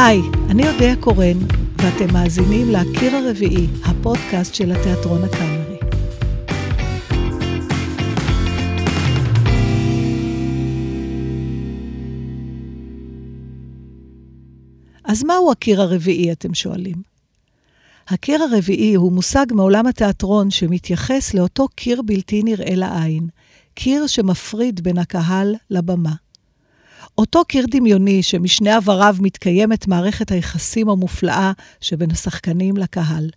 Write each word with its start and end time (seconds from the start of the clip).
היי, 0.00 0.20
אני 0.50 0.68
אודיה 0.68 0.96
קורן, 0.96 1.38
ואתם 1.76 2.12
מאזינים 2.12 2.70
ל"קיר 2.70 3.16
הרביעי", 3.16 3.66
הפודקאסט 3.84 4.54
של 4.54 4.72
התיאטרון 4.72 5.24
הקאמרי. 5.24 5.76
אז 15.04 15.24
מהו 15.24 15.52
הקיר 15.52 15.82
הרביעי, 15.82 16.32
אתם 16.32 16.54
שואלים? 16.54 17.02
הקיר 18.08 18.42
הרביעי 18.42 18.94
הוא 18.94 19.12
מושג 19.12 19.46
מעולם 19.50 19.86
התיאטרון 19.86 20.50
שמתייחס 20.50 21.34
לאותו 21.34 21.68
קיר 21.68 22.02
בלתי 22.02 22.42
נראה 22.42 22.74
לעין, 22.74 23.28
קיר 23.74 24.06
שמפריד 24.06 24.80
בין 24.80 24.98
הקהל 24.98 25.54
לבמה. 25.70 26.27
אותו 27.18 27.44
קיר 27.44 27.66
דמיוני 27.70 28.22
שמשני 28.22 28.70
עבריו 28.70 29.16
מתקיימת 29.20 29.88
מערכת 29.88 30.30
היחסים 30.30 30.88
המופלאה 30.88 31.52
שבין 31.80 32.10
השחקנים 32.10 32.76
לקהל. 32.76 33.30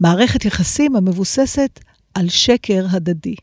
מערכת 0.00 0.44
יחסים 0.44 0.96
המבוססת 0.96 1.80
על 2.14 2.28
שקר 2.28 2.86
הדדי. 2.90 3.34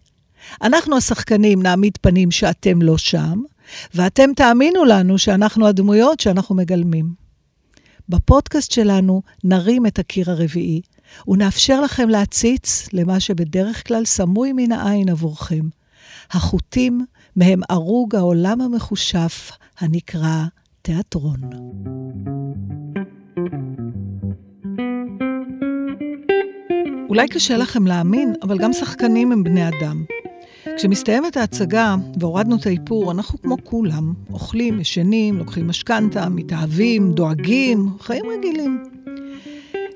אנחנו 0.61 0.97
השחקנים 0.97 1.61
נעמיד 1.61 1.97
פנים 2.01 2.31
שאתם 2.31 2.81
לא 2.81 2.97
שם, 2.97 3.41
ואתם 3.93 4.29
תאמינו 4.35 4.85
לנו 4.85 5.17
שאנחנו 5.17 5.67
הדמויות 5.67 6.19
שאנחנו 6.19 6.55
מגלמים. 6.55 7.13
בפודקאסט 8.09 8.71
שלנו 8.71 9.21
נרים 9.43 9.85
את 9.85 9.99
הקיר 9.99 10.31
הרביעי, 10.31 10.81
ונאפשר 11.27 11.81
לכם 11.81 12.09
להציץ 12.09 12.87
למה 12.93 13.19
שבדרך 13.19 13.87
כלל 13.87 14.05
סמוי 14.05 14.53
מן 14.53 14.71
העין 14.71 15.09
עבורכם. 15.09 15.65
החוטים 16.31 17.05
מהם 17.35 17.61
ערוג 17.69 18.15
העולם 18.15 18.61
המחושף 18.61 19.51
הנקרא 19.79 20.43
תיאטרון. 20.81 21.39
אולי 27.09 27.27
קשה 27.27 27.57
לכם 27.57 27.87
להאמין, 27.87 28.33
אבל 28.43 28.57
גם 28.57 28.73
שחקנים 28.73 29.31
הם 29.31 29.43
בני 29.43 29.67
אדם. 29.67 30.03
כשמסתיימת 30.77 31.37
ההצגה 31.37 31.95
והורדנו 32.19 32.55
את 32.55 32.65
האיפור, 32.65 33.11
אנחנו 33.11 33.41
כמו 33.41 33.57
כולם, 33.63 34.13
אוכלים, 34.33 34.79
ישנים, 34.79 35.37
לוקחים 35.37 35.67
משכנתה, 35.67 36.29
מתאהבים, 36.29 37.13
דואגים, 37.13 37.89
חיים 37.99 38.25
רגילים. 38.37 38.83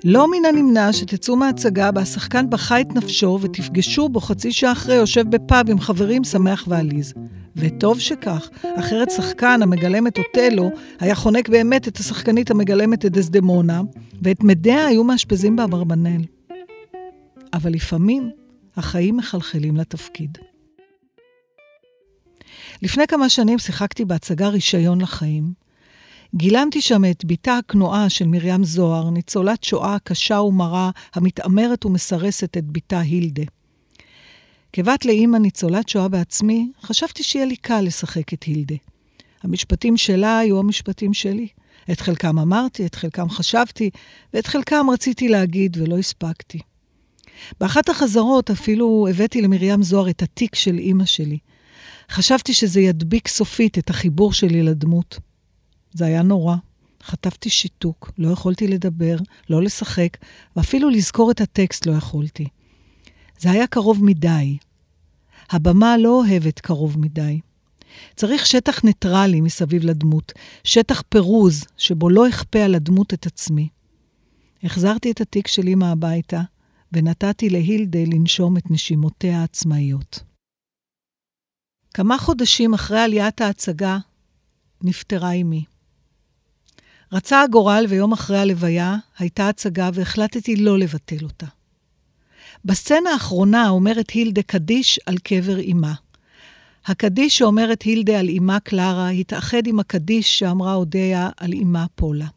לא 0.03 0.27
מן 0.27 0.45
הנמנע 0.45 0.93
שתצאו 0.93 1.35
מההצגה 1.35 1.89
והשחקן 1.95 2.49
בכה 2.49 2.81
את 2.81 2.95
נפשו 2.95 3.39
ותפגשו 3.41 4.09
בו 4.09 4.19
חצי 4.19 4.51
שעה 4.51 4.71
אחרי 4.71 4.95
יושב 4.95 5.29
בפאב 5.29 5.69
עם 5.69 5.79
חברים 5.79 6.23
שמח 6.23 6.65
ועליז. 6.67 7.13
וטוב 7.57 7.99
שכך, 7.99 8.49
אחרת 8.79 9.11
שחקן 9.11 9.59
המגלם 9.61 10.07
את 10.07 10.17
אוטלו 10.17 10.69
היה 10.99 11.15
חונק 11.15 11.49
באמת 11.49 11.87
את 11.87 11.97
השחקנית 11.97 12.51
המגלמת 12.51 13.05
את 13.05 13.11
דסדמונה, 13.11 13.81
ואת 14.21 14.43
מדיה 14.43 14.85
היו 14.85 15.03
מאשפזים 15.03 15.55
באברבנל. 15.55 16.21
אבל 17.53 17.71
לפעמים 17.71 18.31
החיים 18.75 19.17
מחלחלים 19.17 19.77
לתפקיד. 19.77 20.37
לפני 22.81 23.07
כמה 23.07 23.29
שנים 23.29 23.59
שיחקתי 23.59 24.05
בהצגה 24.05 24.47
רישיון 24.47 25.01
לחיים. 25.01 25.53
גילמתי 26.35 26.81
שם 26.81 27.05
את 27.11 27.25
בתה 27.25 27.57
הכנועה 27.57 28.09
של 28.09 28.27
מרים 28.27 28.63
זוהר, 28.63 29.09
ניצולת 29.09 29.63
שואה 29.63 29.97
קשה 30.03 30.41
ומרה, 30.41 30.91
המתעמרת 31.13 31.85
ומסרסת 31.85 32.57
את 32.57 32.65
בתה 32.65 32.99
הילדה. 32.99 33.43
כבת 34.77 35.05
לאימא 35.05 35.37
ניצולת 35.37 35.89
שואה 35.89 36.07
בעצמי, 36.07 36.71
חשבתי 36.81 37.23
שיהיה 37.23 37.45
לי 37.45 37.55
קל 37.55 37.81
לשחק 37.81 38.33
את 38.33 38.43
הילדה. 38.43 38.75
המשפטים 39.43 39.97
שלה 39.97 40.39
היו 40.39 40.59
המשפטים 40.59 41.13
שלי. 41.13 41.47
את 41.91 42.01
חלקם 42.01 42.39
אמרתי, 42.39 42.85
את 42.85 42.95
חלקם 42.95 43.29
חשבתי, 43.29 43.89
ואת 44.33 44.47
חלקם 44.47 44.85
רציתי 44.93 45.27
להגיד 45.27 45.77
ולא 45.77 45.97
הספקתי. 45.97 46.59
באחת 47.59 47.89
החזרות 47.89 48.49
אפילו 48.49 49.07
הבאתי 49.09 49.41
למרים 49.41 49.83
זוהר 49.83 50.09
את 50.09 50.21
התיק 50.21 50.55
של 50.55 50.77
אימא 50.77 51.05
שלי. 51.05 51.37
חשבתי 52.09 52.53
שזה 52.53 52.81
ידביק 52.81 53.27
סופית 53.27 53.77
את 53.77 53.89
החיבור 53.89 54.33
שלי 54.33 54.63
לדמות. 54.63 55.19
זה 55.93 56.05
היה 56.05 56.21
נורא. 56.21 56.55
חטפתי 57.03 57.49
שיתוק, 57.49 58.11
לא 58.17 58.31
יכולתי 58.31 58.67
לדבר, 58.67 59.17
לא 59.49 59.63
לשחק, 59.63 60.17
ואפילו 60.55 60.89
לזכור 60.89 61.31
את 61.31 61.41
הטקסט 61.41 61.85
לא 61.85 61.91
יכולתי. 61.91 62.47
זה 63.39 63.51
היה 63.51 63.67
קרוב 63.67 64.03
מדי. 64.03 64.57
הבמה 65.49 65.97
לא 65.97 66.09
אוהבת 66.09 66.59
קרוב 66.59 66.99
מדי. 66.99 67.39
צריך 68.15 68.45
שטח 68.45 68.83
ניטרלי 68.83 69.41
מסביב 69.41 69.83
לדמות, 69.83 70.31
שטח 70.63 71.01
פירוז 71.09 71.65
שבו 71.77 72.09
לא 72.09 72.29
אכפה 72.29 72.59
על 72.59 72.75
הדמות 72.75 73.13
את 73.13 73.25
עצמי. 73.25 73.69
החזרתי 74.63 75.11
את 75.11 75.21
התיק 75.21 75.47
של 75.47 75.67
אמא 75.67 75.85
הביתה, 75.85 76.41
ונתתי 76.91 77.49
להילדה 77.49 77.99
לנשום 77.99 78.57
את 78.57 78.71
נשימותיה 78.71 79.41
העצמאיות. 79.41 80.19
כמה 81.93 82.17
חודשים 82.17 82.73
אחרי 82.73 82.99
עליית 82.99 83.41
ההצגה, 83.41 83.97
נפטרה 84.81 85.31
אמי. 85.31 85.63
רצה 87.11 87.41
הגורל 87.41 87.85
ויום 87.89 88.11
אחרי 88.13 88.39
הלוויה 88.39 88.95
הייתה 89.17 89.49
הצגה 89.49 89.89
והחלטתי 89.93 90.55
לא 90.55 90.79
לבטל 90.79 91.23
אותה. 91.23 91.45
בסצנה 92.67 93.09
האחרונה 93.09 93.69
אומרת 93.69 94.09
הילדה 94.09 94.41
קדיש 94.41 94.99
על 95.05 95.17
קבר 95.17 95.59
אמה. 95.71 95.93
הקדיש 96.85 97.37
שאומרת 97.37 97.81
הילדה 97.81 98.19
על 98.19 98.29
אמה 98.37 98.59
קלרה 98.59 99.09
התאחד 99.09 99.67
עם 99.67 99.79
הקדיש 99.79 100.39
שאמרה 100.39 100.73
אודיה 100.73 101.29
על 101.37 101.53
אמה 101.53 101.85
פולה. 101.95 102.27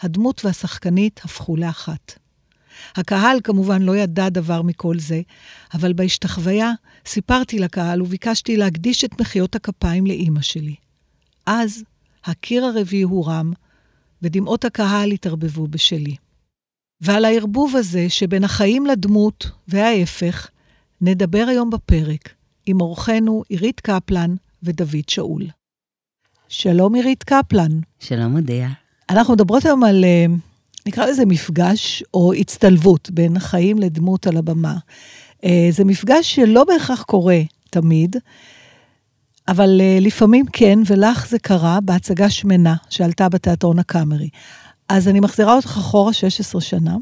הדמות 0.00 0.44
והשחקנית 0.44 1.20
הפכו 1.24 1.56
לאחת. 1.56 2.18
הקהל 2.96 3.38
כמובן 3.44 3.82
לא 3.82 3.96
ידע 3.96 4.28
דבר 4.28 4.62
מכל 4.62 4.98
זה, 4.98 5.20
אבל 5.74 5.92
בהשתחוויה 5.92 6.72
סיפרתי 7.06 7.58
לקהל 7.58 8.02
וביקשתי 8.02 8.56
להקדיש 8.56 9.04
את 9.04 9.20
מחיאות 9.20 9.54
הכפיים 9.54 10.06
לאימא 10.06 10.42
שלי. 10.42 10.74
אז 11.46 11.84
הקיר 12.24 12.64
הרביעי 12.64 13.02
הורם, 13.02 13.52
ודמעות 14.22 14.64
הקהל 14.64 15.10
התערבבו 15.10 15.66
בשלי. 15.66 16.16
ועל 17.00 17.24
הערבוב 17.24 17.76
הזה 17.76 18.08
שבין 18.08 18.44
החיים 18.44 18.86
לדמות 18.86 19.50
וההפך, 19.68 20.48
נדבר 21.00 21.44
היום 21.48 21.70
בפרק 21.70 22.34
עם 22.66 22.80
אורחנו 22.80 23.42
עירית 23.48 23.80
קפלן 23.80 24.34
ודוד 24.62 25.08
שאול. 25.08 25.42
שלום 26.48 26.94
עירית 26.94 27.24
קפלן. 27.24 27.80
שלום 27.98 28.36
אודיה. 28.36 28.68
אנחנו 29.10 29.34
מדברות 29.34 29.64
היום 29.64 29.84
על, 29.84 30.04
אה, 30.04 30.26
נקרא 30.86 31.06
לזה 31.06 31.26
מפגש 31.26 32.04
או 32.14 32.32
הצטלבות 32.32 33.10
בין 33.10 33.38
חיים 33.38 33.78
לדמות 33.78 34.26
על 34.26 34.36
הבמה. 34.36 34.76
אה, 35.44 35.68
זה 35.70 35.84
מפגש 35.84 36.34
שלא 36.34 36.64
בהכרח 36.64 37.02
קורה 37.02 37.40
תמיד, 37.70 38.16
אבל 39.48 39.80
uh, 39.80 40.04
לפעמים 40.04 40.46
כן, 40.52 40.78
ולך 40.86 41.26
זה 41.26 41.38
קרה 41.38 41.80
בהצגה 41.80 42.30
שמנה 42.30 42.74
שעלתה 42.90 43.28
בתיאטרון 43.28 43.78
הקאמרי. 43.78 44.28
אז 44.90 45.08
אני 45.08 45.20
מחזירה 45.20 45.56
אותך 45.56 45.66
אחורה 45.66 46.12
16 46.12 46.60
שנה, 46.60 46.96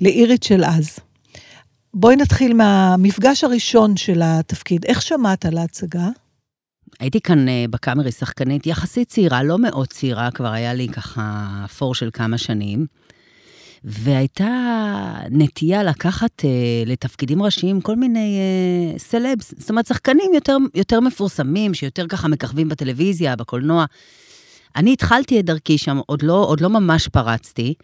לאירית 0.00 0.42
של 0.42 0.64
אז. 0.64 0.98
בואי 1.94 2.16
נתחיל 2.16 2.54
מהמפגש 2.54 3.44
הראשון 3.44 3.96
של 3.96 4.20
התפקיד. 4.24 4.84
איך 4.84 5.02
שמעת 5.02 5.46
על 5.46 5.58
ההצגה? 5.58 6.08
הייתי 7.00 7.20
כאן 7.20 7.48
uh, 7.48 7.70
בקאמרי 7.70 8.12
שחקנית 8.12 8.66
יחסית 8.66 9.08
צעירה, 9.08 9.42
לא 9.42 9.58
מאוד 9.58 9.86
צעירה, 9.86 10.30
כבר 10.30 10.52
היה 10.52 10.74
לי 10.74 10.88
ככה 10.88 11.64
פור 11.78 11.94
של 11.94 12.10
כמה 12.12 12.38
שנים. 12.38 12.86
והייתה 13.84 14.48
נטייה 15.30 15.82
לקחת 15.82 16.40
uh, 16.40 16.44
לתפקידים 16.88 17.42
ראשיים 17.42 17.80
כל 17.80 17.96
מיני 17.96 18.38
uh, 18.96 18.98
סלבס, 18.98 19.54
זאת 19.58 19.70
אומרת, 19.70 19.86
שחקנים 19.86 20.34
יותר, 20.34 20.56
יותר 20.74 21.00
מפורסמים, 21.00 21.74
שיותר 21.74 22.06
ככה 22.08 22.28
מככבים 22.28 22.68
בטלוויזיה, 22.68 23.36
בקולנוע. 23.36 23.84
אני 24.76 24.92
התחלתי 24.92 25.40
את 25.40 25.44
דרכי 25.44 25.78
שם, 25.78 26.00
עוד 26.06 26.22
לא, 26.22 26.44
עוד 26.44 26.60
לא 26.60 26.70
ממש 26.70 27.08
פרצתי, 27.08 27.74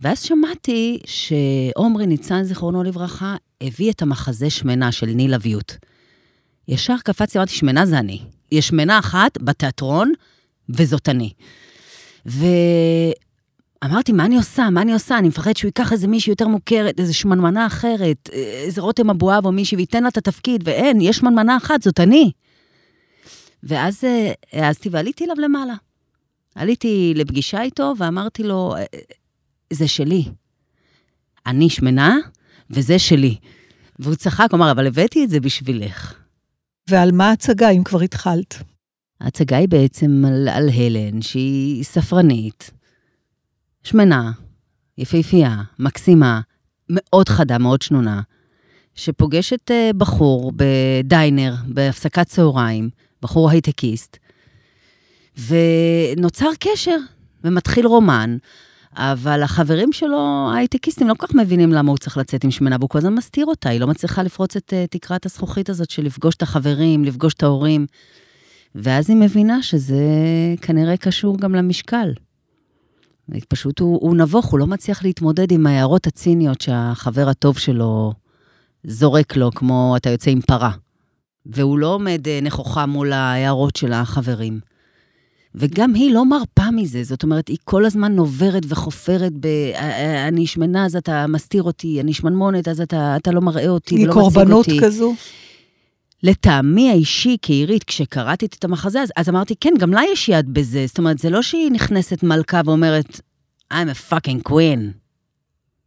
ואז 0.00 0.22
שמעתי 0.22 0.98
שעומרי 1.06 2.06
ניצן, 2.06 2.42
זיכרונו 2.42 2.82
לברכה, 2.82 3.36
הביא 3.60 3.90
את 3.90 4.02
המחזה 4.02 4.50
שמנה 4.50 4.92
של 4.92 5.06
ניל 5.06 5.34
אביות. 5.34 5.76
ישר 6.68 6.96
קפצתי, 7.04 7.38
אמרתי, 7.38 7.52
שמנה 7.52 7.86
זה 7.86 7.98
אני. 7.98 8.20
יש 8.52 8.68
שמנה 8.68 8.98
אחת 8.98 9.38
בתיאטרון, 9.42 10.12
וזאת 10.68 11.08
אני. 11.08 11.30
ו... 12.26 12.46
אמרתי, 13.84 14.12
מה 14.12 14.24
אני 14.24 14.36
עושה? 14.36 14.70
מה 14.70 14.82
אני 14.82 14.92
עושה? 14.92 15.18
אני 15.18 15.28
מפחד 15.28 15.56
שהוא 15.56 15.68
ייקח 15.68 15.92
איזה 15.92 16.08
מישהי 16.08 16.30
יותר 16.30 16.48
מוכרת, 16.48 17.00
איזה 17.00 17.14
שמנמנה 17.14 17.66
אחרת, 17.66 18.28
איזה 18.32 18.80
רותם 18.80 19.10
אבואב 19.10 19.46
או 19.46 19.52
מישהי, 19.52 19.76
וייתן 19.76 20.02
לה 20.02 20.08
את 20.08 20.16
התפקיד, 20.16 20.62
ואין, 20.64 21.00
יש 21.00 21.16
שמנמנה 21.16 21.56
אחת, 21.56 21.82
זאת 21.82 22.00
אני. 22.00 22.30
ואז 23.62 24.04
אה, 24.04 24.32
העזתי 24.52 24.88
ועליתי 24.88 25.24
אליו 25.24 25.36
למעלה. 25.38 25.74
עליתי 26.54 27.12
לפגישה 27.16 27.62
איתו 27.62 27.94
ואמרתי 27.98 28.42
לו, 28.42 28.74
אה, 28.76 28.84
זה 29.72 29.88
שלי. 29.88 30.24
אני 31.46 31.70
שמנה, 31.70 32.16
וזה 32.70 32.98
שלי. 32.98 33.36
והוא 33.98 34.14
צחק, 34.14 34.46
הוא 34.50 34.58
אמר, 34.58 34.70
אבל 34.70 34.86
הבאתי 34.86 35.24
את 35.24 35.30
זה 35.30 35.40
בשבילך. 35.40 36.14
ועל 36.90 37.12
מה 37.12 37.28
ההצגה, 37.30 37.70
אם 37.70 37.84
כבר 37.84 38.00
התחלת? 38.00 38.62
ההצגה 39.20 39.56
היא 39.56 39.68
בעצם 39.68 40.24
על, 40.26 40.48
על 40.48 40.68
הלן, 40.68 41.22
שהיא 41.22 41.84
ספרנית, 41.84 42.70
שמנה, 43.82 44.32
יפהפייה, 44.98 45.62
מקסימה, 45.78 46.40
מאוד 46.90 47.28
חדה, 47.28 47.58
מאוד 47.58 47.82
שנונה, 47.82 48.20
שפוגשת 48.94 49.70
uh, 49.70 49.96
בחור 49.96 50.52
בדיינר, 50.56 51.54
בהפסקת 51.66 52.26
צהריים, 52.26 52.90
בחור 53.22 53.50
הייטקיסט, 53.50 54.16
ונוצר 55.38 56.50
קשר, 56.60 56.96
ומתחיל 57.44 57.86
רומן. 57.86 58.36
אבל 58.96 59.42
החברים 59.42 59.92
שלו, 59.92 60.50
ההייטקיסטים, 60.52 61.08
לא 61.08 61.14
כל 61.14 61.26
כך 61.26 61.34
מבינים 61.34 61.72
למה 61.72 61.90
הוא 61.90 61.98
צריך 61.98 62.16
לצאת 62.16 62.44
עם 62.44 62.50
שמנה, 62.50 62.76
והוא 62.78 62.88
כל 62.88 62.98
הזמן 62.98 63.14
מסתיר 63.14 63.46
אותה, 63.46 63.68
היא 63.68 63.80
לא 63.80 63.86
מצליחה 63.86 64.22
לפרוץ 64.22 64.56
את 64.56 64.72
uh, 64.72 64.90
תקרת 64.90 65.26
הזכוכית 65.26 65.70
הזאת 65.70 65.90
של 65.90 66.02
לפגוש 66.02 66.34
את 66.34 66.42
החברים, 66.42 67.04
לפגוש 67.04 67.34
את 67.34 67.42
ההורים. 67.42 67.86
ואז 68.74 69.10
היא 69.10 69.16
מבינה 69.16 69.62
שזה 69.62 70.04
כנראה 70.62 70.96
קשור 70.96 71.38
גם 71.38 71.54
למשקל. 71.54 72.12
פשוט 73.48 73.78
הוא, 73.78 73.98
הוא 74.02 74.16
נבוך, 74.16 74.46
הוא 74.46 74.58
לא 74.58 74.66
מצליח 74.66 75.04
להתמודד 75.04 75.52
עם 75.52 75.66
ההערות 75.66 76.06
הציניות 76.06 76.60
שהחבר 76.60 77.28
הטוב 77.28 77.58
שלו 77.58 78.12
זורק 78.84 79.36
לו, 79.36 79.50
כמו 79.50 79.94
אתה 79.96 80.10
יוצא 80.10 80.30
עם 80.30 80.40
פרה. 80.40 80.70
והוא 81.46 81.78
לא 81.78 81.94
עומד 81.94 82.28
אה, 82.28 82.40
נכוחה 82.42 82.86
מול 82.86 83.12
ההערות 83.12 83.76
של 83.76 83.92
החברים. 83.92 84.60
וגם 85.54 85.94
היא 85.94 86.14
לא 86.14 86.24
מרפה 86.24 86.70
מזה, 86.70 87.02
זאת 87.02 87.22
אומרת, 87.22 87.48
היא 87.48 87.56
כל 87.64 87.84
הזמן 87.84 88.12
נוברת 88.12 88.62
וחופרת 88.68 89.32
ב... 89.32 89.46
אה, 89.46 89.80
אה, 89.80 90.28
אני 90.28 90.46
שמנה, 90.46 90.86
אז 90.86 90.96
אתה 90.96 91.26
מסתיר 91.26 91.62
אותי, 91.62 92.00
אני 92.00 92.12
שמנמונת, 92.12 92.68
אז 92.68 92.80
אתה, 92.80 93.16
אתה 93.16 93.30
לא 93.30 93.40
מראה 93.40 93.68
אותי 93.68 93.94
ולא 93.94 94.04
מציג 94.04 94.16
אותי. 94.16 94.26
היא 94.26 94.46
קורבנות 94.46 94.66
כזו? 94.80 95.14
לטעמי 96.22 96.90
האישי, 96.90 97.36
כעירית, 97.42 97.84
כשקראתי 97.84 98.46
את 98.46 98.64
המחזה, 98.64 99.02
אז, 99.02 99.12
אז 99.16 99.28
אמרתי, 99.28 99.54
כן, 99.60 99.74
גם 99.78 99.92
לה 99.92 100.00
יש 100.12 100.28
יד 100.28 100.54
בזה. 100.54 100.86
זאת 100.86 100.98
אומרת, 100.98 101.18
זה 101.18 101.30
לא 101.30 101.42
שהיא 101.42 101.70
נכנסת 101.70 102.22
מלכה 102.22 102.60
ואומרת, 102.64 103.20
I'm 103.72 103.76
a 103.92 104.12
fucking 104.12 104.48
queen. 104.48 104.80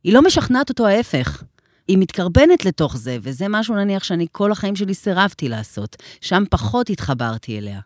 היא 0.03 0.13
לא 0.13 0.21
משכנעת 0.21 0.69
אותו 0.69 0.87
ההפך. 0.87 1.43
היא 1.87 1.97
מתקרבנת 1.97 2.65
לתוך 2.65 2.97
זה, 2.97 3.17
וזה 3.21 3.45
משהו 3.49 3.75
נניח 3.75 4.03
שאני 4.03 4.27
כל 4.31 4.51
החיים 4.51 4.75
שלי 4.75 4.93
סירבתי 4.93 5.49
לעשות. 5.49 5.95
שם 6.21 6.43
פחות 6.49 6.89
התחברתי 6.89 7.57
אליה. 7.57 7.79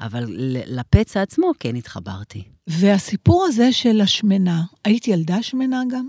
אבל 0.00 0.24
לפצע 0.66 1.22
עצמו 1.22 1.50
כן 1.60 1.76
התחברתי. 1.76 2.42
והסיפור 2.66 3.44
הזה 3.48 3.72
של 3.72 4.00
השמנה, 4.00 4.62
היית 4.84 5.08
ילדה 5.08 5.42
שמנה 5.42 5.82
גם? 5.90 6.08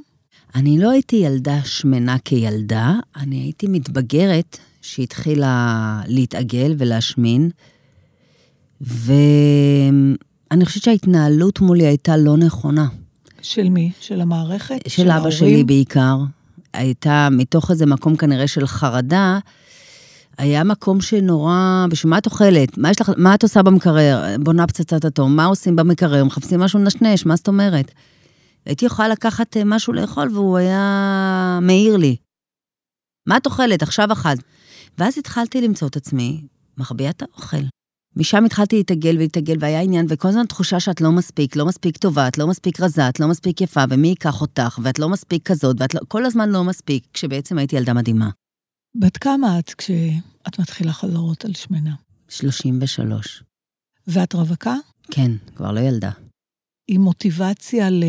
אני 0.56 0.80
לא 0.80 0.92
הייתי 0.92 1.16
ילדה 1.16 1.64
שמנה 1.64 2.18
כילדה, 2.26 2.96
אני 3.16 3.36
הייתי 3.36 3.68
מתבגרת 3.68 4.58
שהתחילה 4.82 6.02
להתעגל 6.08 6.76
ולהשמין, 6.78 7.50
ואני 8.82 10.66
חושבת 10.66 10.84
שההתנהלות 10.84 11.60
מולי 11.60 11.86
הייתה 11.86 12.18
לא 12.18 12.38
נכונה. 12.38 12.88
של 13.42 13.70
מי? 13.70 13.92
של 14.00 14.22
המערכת? 14.22 14.80
של, 14.84 14.90
של 14.90 15.04
אבא 15.04 15.14
ההורים? 15.14 15.32
שלי 15.32 15.64
בעיקר. 15.64 16.18
הייתה 16.74 17.28
מתוך 17.32 17.72
איזה 17.72 17.86
מקום 17.86 18.16
כנראה 18.16 18.48
של 18.48 18.68
חרדה, 18.68 19.40
היה 20.38 20.64
מקום 20.64 21.02
שנורא, 21.02 21.86
בשביל 21.90 22.10
מה 22.10 22.18
את 22.18 22.26
אוכלת? 22.26 22.78
מה, 22.78 22.92
לך, 22.92 23.12
מה 23.18 23.36
את 23.36 23.44
עושה 23.44 23.64
במקרר? 23.64 24.36
בונה 24.40 24.68
פצצת 24.68 25.06
אטום, 25.06 25.36
מה 25.36 25.46
עושים 25.46 25.76
במקרר? 25.76 26.24
מחפשים 26.24 26.60
משהו 26.60 26.80
לנשנש, 26.80 27.26
מה 27.26 27.36
זאת 27.36 27.48
אומרת? 27.48 27.92
הייתי 28.66 28.86
יכולה 28.86 29.08
לקחת 29.08 29.58
אה, 29.58 29.62
משהו 29.66 29.94
לאכול 29.94 30.30
והוא 30.34 30.58
היה 30.58 31.60
מעיר 31.62 31.98
לי. 31.98 32.16
מה 33.28 33.38
את 33.38 33.46
אוכלת? 33.46 33.82
עכשיו 33.82 34.12
אכלת. 34.12 34.40
ואז 34.98 35.18
התחלתי 35.18 35.62
למצוא 35.62 35.88
את 35.88 35.96
עצמי 35.96 36.42
מחביאה 36.78 37.10
את 37.10 37.22
האוכל. 37.22 37.58
משם 38.16 38.46
התחלתי 38.46 38.76
להתעגל 38.76 39.16
ולהתעגל, 39.16 39.56
והיה 39.60 39.82
עניין, 39.82 40.06
וכל 40.10 40.28
הזמן 40.28 40.46
תחושה 40.46 40.80
שאת 40.80 41.02
לא 41.02 41.12
מספיק, 41.12 41.56
לא 41.56 41.66
מספיק 41.66 41.98
טובה, 41.98 42.28
את 42.28 42.38
לא 42.38 42.48
מספיק 42.48 42.80
רזה, 42.80 43.10
את 43.10 43.20
לא 43.20 43.28
מספיק 43.28 43.62
יפה, 43.62 43.84
ומי 43.90 44.08
ייקח 44.08 44.42
אותך, 44.42 44.80
ואת 44.84 45.00
לא 45.00 45.10
מספיק 45.10 45.48
כזאת, 45.48 45.76
ואת 45.80 45.94
לא, 45.94 46.00
כל 46.08 46.26
הזמן 46.26 46.50
לא 46.50 46.64
מספיק, 46.64 47.04
כשבעצם 47.14 47.58
הייתי 47.58 47.76
ילדה 47.76 47.94
מדהימה. 47.94 48.30
בת 48.96 49.18
כמה 49.18 49.60
את 49.60 49.74
כשאת 49.74 50.60
מתחילה 50.60 50.94
חזרות 50.94 51.46
על 51.46 51.54
שמנה? 51.54 51.94
33. 52.30 53.44
ואת 54.08 54.34
רווקה? 54.34 54.76
כן, 55.12 55.32
כבר 55.56 55.72
לא 55.72 55.80
ילדה. 55.80 56.12
עם 56.88 57.02
מוטיבציה 57.02 57.90
ל... 57.90 58.04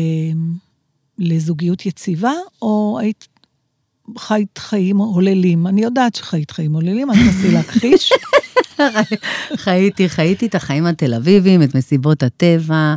לזוגיות 1.17 1.85
יציבה, 1.85 2.33
או 2.61 2.97
היית 3.01 3.27
חיית 4.17 4.57
חיים 4.57 4.97
הוללים? 4.97 5.67
אני 5.67 5.81
יודעת 5.81 6.15
שחיית 6.15 6.51
חיים 6.51 6.73
הוללים, 6.73 7.11
אני 7.11 7.19
תנסי 7.19 7.51
להכחיש. 7.51 8.11
חייתי, 9.55 10.09
חייתי 10.09 10.45
את 10.45 10.55
החיים 10.55 10.85
התל 10.85 11.13
אביביים, 11.13 11.63
את 11.63 11.75
מסיבות 11.75 12.23
הטבע. 12.23 12.95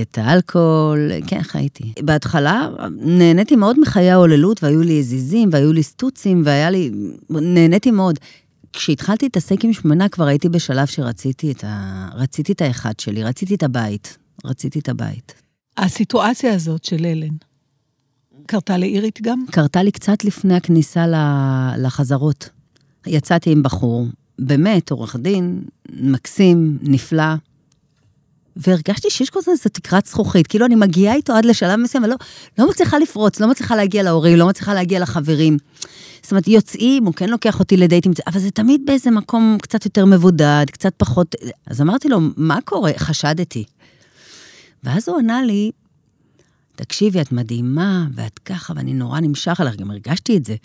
את 0.00 0.18
האלכוהול, 0.18 1.10
כן, 1.26 1.42
חייתי. 1.42 1.92
בהתחלה 2.00 2.68
נהניתי 2.96 3.56
מאוד 3.56 3.80
מחיי 3.80 4.10
ההוללות, 4.10 4.62
והיו 4.62 4.82
לי 4.82 4.98
עזיזים, 4.98 5.48
והיו 5.52 5.72
לי 5.72 5.82
סטוצים, 5.82 6.42
והיה 6.44 6.70
לי... 6.70 6.90
נהניתי 7.30 7.90
מאוד. 7.90 8.18
כשהתחלתי 8.72 9.24
להתעסק 9.24 9.64
עם 9.64 9.72
שמנה, 9.72 10.08
כבר 10.08 10.26
הייתי 10.26 10.48
בשלב 10.48 10.86
שרציתי 10.86 11.52
את, 11.52 11.64
ה... 11.66 12.08
רציתי 12.14 12.52
את 12.52 12.62
האחד 12.62 13.00
שלי, 13.00 13.22
רציתי 13.22 13.54
את 13.54 13.62
הבית. 13.62 14.18
רציתי 14.44 14.78
את 14.78 14.88
הבית. 14.88 15.34
הסיטואציה 15.76 16.54
הזאת 16.54 16.84
של 16.84 17.06
אלן, 17.06 17.36
קרתה 18.46 18.78
לאירית 18.78 19.22
גם? 19.22 19.44
קרתה 19.50 19.82
לי 19.82 19.90
קצת 19.90 20.24
לפני 20.24 20.54
הכניסה 20.54 21.06
לחזרות. 21.78 22.48
יצאתי 23.06 23.52
עם 23.52 23.62
בחור, 23.62 24.06
באמת, 24.38 24.90
עורך 24.90 25.16
דין, 25.16 25.62
מקסים, 25.92 26.78
נפלא, 26.82 27.34
והרגשתי 28.56 29.10
שיש 29.10 29.30
כל 29.30 29.38
הזמן 29.38 29.52
איזו 29.52 29.68
תקרת 29.72 30.06
זכוכית, 30.06 30.46
כאילו 30.46 30.66
אני 30.66 30.74
מגיעה 30.74 31.14
איתו 31.14 31.32
עד 31.32 31.44
לשלב 31.44 31.76
מסוים, 31.76 32.04
ולא 32.04 32.16
לא 32.58 32.68
מצליחה 32.70 32.98
לפרוץ, 32.98 33.40
לא 33.40 33.50
מצליחה 33.50 33.76
להגיע 33.76 34.02
להורים, 34.02 34.38
לא 34.38 34.46
מצליחה 34.46 34.74
להגיע 34.74 35.00
לחברים. 35.00 35.56
זאת 36.22 36.30
אומרת, 36.30 36.48
יוצאים, 36.48 37.04
הוא 37.04 37.14
כן 37.14 37.28
לוקח 37.28 37.60
אותי 37.60 37.76
לדייטים, 37.76 38.12
אבל 38.26 38.40
זה 38.40 38.50
תמיד 38.50 38.82
באיזה 38.86 39.10
מקום 39.10 39.58
קצת 39.62 39.84
יותר 39.84 40.04
מבודד, 40.04 40.66
קצת 40.72 40.94
פחות... 40.96 41.34
אז 41.66 41.80
אמרתי 41.80 42.08
לו, 42.08 42.20
מה 42.36 42.58
קורה? 42.64 42.92
חשדתי. 42.96 43.64
ואז 44.84 45.08
הוא 45.08 45.18
ענה 45.18 45.42
לי, 45.42 45.70
תקשיבי, 46.76 47.20
את 47.20 47.32
מדהימה, 47.32 48.06
ואת 48.14 48.38
ככה, 48.38 48.72
ואני 48.76 48.94
נורא 48.94 49.20
נמשך 49.20 49.60
עליך, 49.60 49.76
גם 49.76 49.90
הרגשתי 49.90 50.36
את 50.36 50.44
זה. 50.44 50.56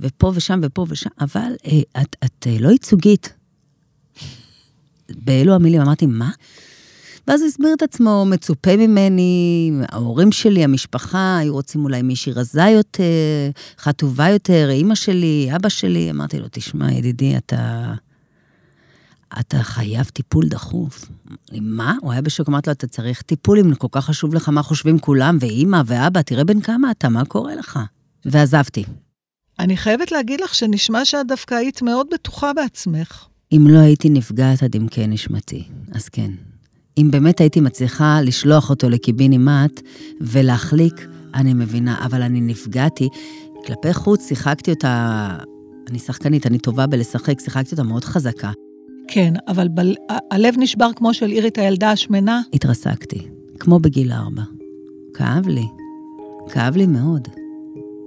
ופה 0.00 0.32
ושם 0.34 0.60
ופה 0.62 0.86
ושם, 0.88 1.10
אבל 1.20 1.52
אה, 1.66 2.02
את, 2.02 2.16
את 2.24 2.46
אה, 2.46 2.56
לא 2.60 2.68
ייצוגית. 2.68 3.32
באלו 5.10 5.54
המילים 5.54 5.80
אמרתי, 5.80 6.06
מה? 6.06 6.30
ואז 7.28 7.42
הסביר 7.42 7.74
את 7.74 7.82
עצמו, 7.82 8.24
מצופה 8.30 8.76
ממני, 8.76 9.72
ההורים 9.88 10.32
שלי, 10.32 10.64
המשפחה, 10.64 11.38
היו 11.38 11.52
רוצים 11.52 11.84
אולי 11.84 12.02
מישהי 12.02 12.32
רזה 12.32 12.62
יותר, 12.62 13.50
חטובה 13.78 14.28
יותר, 14.28 14.68
אימא 14.70 14.94
שלי, 14.94 15.50
אבא 15.56 15.68
שלי. 15.68 16.10
אמרתי 16.10 16.38
לו, 16.38 16.46
תשמע, 16.50 16.92
ידידי, 16.92 17.36
אתה... 17.36 17.94
אתה 19.40 19.62
חייב 19.62 20.04
טיפול 20.04 20.48
דחוף. 20.48 21.04
מה? 21.60 21.94
הוא 22.00 22.12
היה 22.12 22.22
בשוק, 22.22 22.48
אמרתי 22.48 22.70
לו, 22.70 22.72
אתה 22.72 22.86
צריך 22.86 23.22
טיפול, 23.22 23.58
אם 23.58 23.74
כל 23.74 23.86
כך 23.90 24.04
חשוב 24.04 24.34
לך 24.34 24.48
מה 24.48 24.62
חושבים 24.62 24.98
כולם, 24.98 25.38
ואימא 25.40 25.82
ואבא, 25.86 26.22
תראה 26.22 26.44
בן 26.44 26.60
כמה 26.60 26.90
אתה, 26.90 27.08
מה 27.08 27.24
קורה 27.24 27.54
לך? 27.54 27.78
ועזבתי. 28.24 28.84
אני 29.58 29.76
חייבת 29.76 30.12
להגיד 30.12 30.40
לך 30.40 30.54
שנשמע 30.54 31.04
שאת 31.04 31.26
דווקא 31.26 31.54
היית 31.54 31.82
מאוד 31.82 32.06
בטוחה 32.12 32.52
בעצמך. 32.52 33.26
אם 33.52 33.66
לא 33.70 33.78
הייתי 33.78 34.08
נפגעת 34.08 34.62
עד 34.62 34.76
עמקי 34.76 35.06
נשמתי, 35.06 35.64
אז 35.92 36.08
כן. 36.08 36.30
אם 36.98 37.08
באמת 37.10 37.40
הייתי 37.40 37.60
מצליחה 37.60 38.20
לשלוח 38.22 38.70
אותו 38.70 38.88
לקיבינימט 38.88 39.80
ולהחליק, 40.20 41.06
אני 41.34 41.54
מבינה, 41.54 42.04
אבל 42.04 42.22
אני 42.22 42.40
נפגעתי. 42.40 43.08
כלפי 43.66 43.94
חוץ 43.94 44.28
שיחקתי 44.28 44.70
אותה, 44.70 45.28
אני 45.90 45.98
שחקנית, 45.98 46.46
אני 46.46 46.58
טובה 46.58 46.86
בלשחק, 46.86 47.40
שיחקתי 47.40 47.70
אותה 47.70 47.82
מאוד 47.82 48.04
חזקה. 48.04 48.52
כן, 49.08 49.34
אבל 49.48 49.68
בל... 49.68 49.94
הלב 50.30 50.54
נשבר 50.58 50.90
כמו 50.96 51.14
של 51.14 51.30
אירית 51.30 51.58
הילדה 51.58 51.90
השמנה? 51.90 52.40
התרסקתי, 52.52 53.28
כמו 53.60 53.78
בגיל 53.78 54.12
ארבע. 54.12 54.42
כאב 55.14 55.48
לי, 55.48 55.66
כאב 56.52 56.76
לי 56.76 56.86
מאוד. 56.86 57.28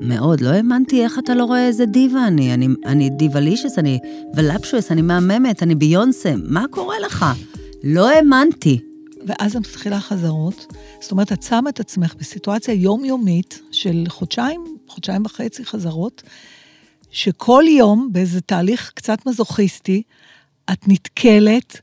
מאוד, 0.02 0.42
לא 0.42 0.50
האמנתי 0.50 1.04
איך 1.04 1.20
אתה 1.20 1.36
לא 1.36 1.44
רואה 1.44 1.68
איזה 1.68 1.86
דיבה 1.86 2.28
אני. 2.28 2.54
אני, 2.54 2.68
אני 2.86 3.10
דיוולישס, 3.10 3.80
אני 3.80 4.00
ולפשוס, 4.36 4.92
אני 4.92 5.02
מהממת, 5.02 5.64
אני 5.64 5.76
ביונסה, 5.76 6.34
מה 6.44 6.66
קורה 6.72 7.00
לך? 7.00 7.26
לא 7.84 8.10
האמנתי. 8.10 8.80
ואז 9.28 9.56
את 9.56 9.62
מתחילה 9.62 10.00
חזרות, 10.00 10.74
זאת 11.02 11.12
אומרת, 11.12 11.32
את 11.32 11.44
שמה 11.44 11.70
את 11.70 11.80
עצמך 11.80 12.16
בסיטואציה 12.20 12.74
יומיומית 12.74 13.62
של 13.72 14.04
חודשיים, 14.08 14.78
חודשיים 14.88 15.26
וחצי 15.26 15.66
חזרות, 15.66 16.24
שכל 17.12 17.64
יום, 17.68 18.10
באיזה 18.12 18.42
תהליך 18.42 18.92
קצת 18.96 19.26
מזוכיסטי, 19.26 20.04
את 20.72 20.88
נתקלת 20.88 21.80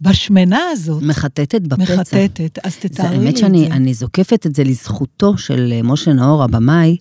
בשמנה 0.00 0.60
הזאת. 0.72 1.02
מחטטת 1.02 1.60
בפצע. 1.60 1.82
מחטטת, 1.82 2.58
אז 2.64 2.76
תתארי 2.76 3.18
לי 3.18 3.30
את 3.30 3.36
זה. 3.36 3.46
האמת 3.46 3.68
שאני 3.76 3.94
זוקפת 3.94 4.46
את 4.46 4.54
זה 4.54 4.64
לזכותו 4.64 5.38
של 5.38 5.72
אה, 5.72 5.82
משה 5.82 6.12
נאור, 6.12 6.42
הבמאי, 6.42 6.96